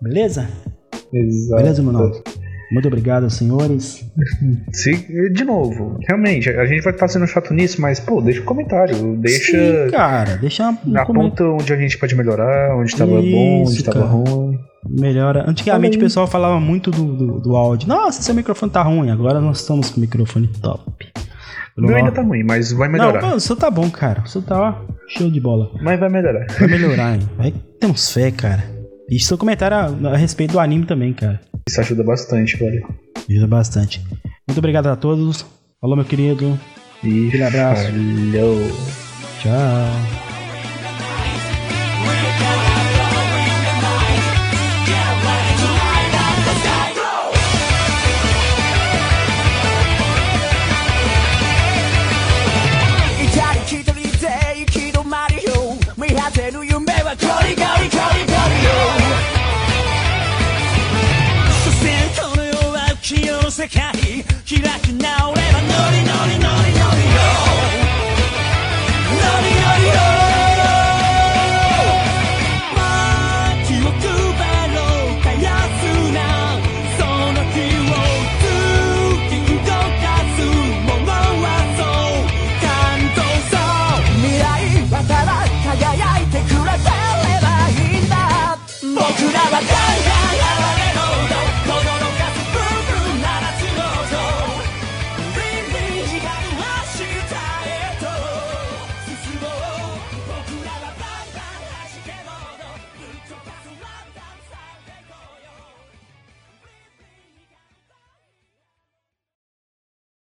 [0.03, 0.49] Beleza?
[1.13, 1.63] Exato.
[1.63, 2.23] Beleza, Ronaldo?
[2.71, 4.05] Muito obrigado, senhores.
[4.73, 4.93] Se,
[5.31, 9.17] de novo, realmente, a gente vai estar sendo chato nisso, mas, pô, deixa um comentário.
[9.17, 9.53] Deixa.
[9.53, 10.97] Sim, cara, deixa um.
[10.97, 14.59] Aponta onde a gente pode melhorar, onde estava bom, onde estava ruim.
[14.89, 15.45] Melhora.
[15.49, 17.89] Antigamente o pessoal falava muito do, do, do áudio.
[17.89, 19.11] Nossa, seu microfone tá ruim.
[19.11, 21.07] Agora nós estamos com o microfone top.
[21.77, 23.21] Meu ainda tá ruim, mas vai melhorar.
[23.21, 24.23] Não, o seu tá bom, cara.
[24.23, 25.71] O seu tá ó, show de bola.
[25.83, 26.47] Mas vai melhorar.
[26.59, 27.29] Vai melhorar, hein?
[27.37, 28.65] Vai, temos fé, cara.
[29.11, 31.41] E seu comentário a, a respeito do anime também, cara.
[31.69, 32.87] Isso ajuda bastante, velho.
[33.29, 34.01] Ajuda bastante.
[34.47, 35.45] Muito obrigado a todos.
[35.81, 36.59] Falou, meu querido.
[37.03, 37.89] E Aquele abraço.
[39.43, 40.27] Tchau.
[63.56, 64.02] 世の世界開
[64.44, 67.22] き直ればノリノリノリノリノリよ
[69.08, 70.15] ノリノリ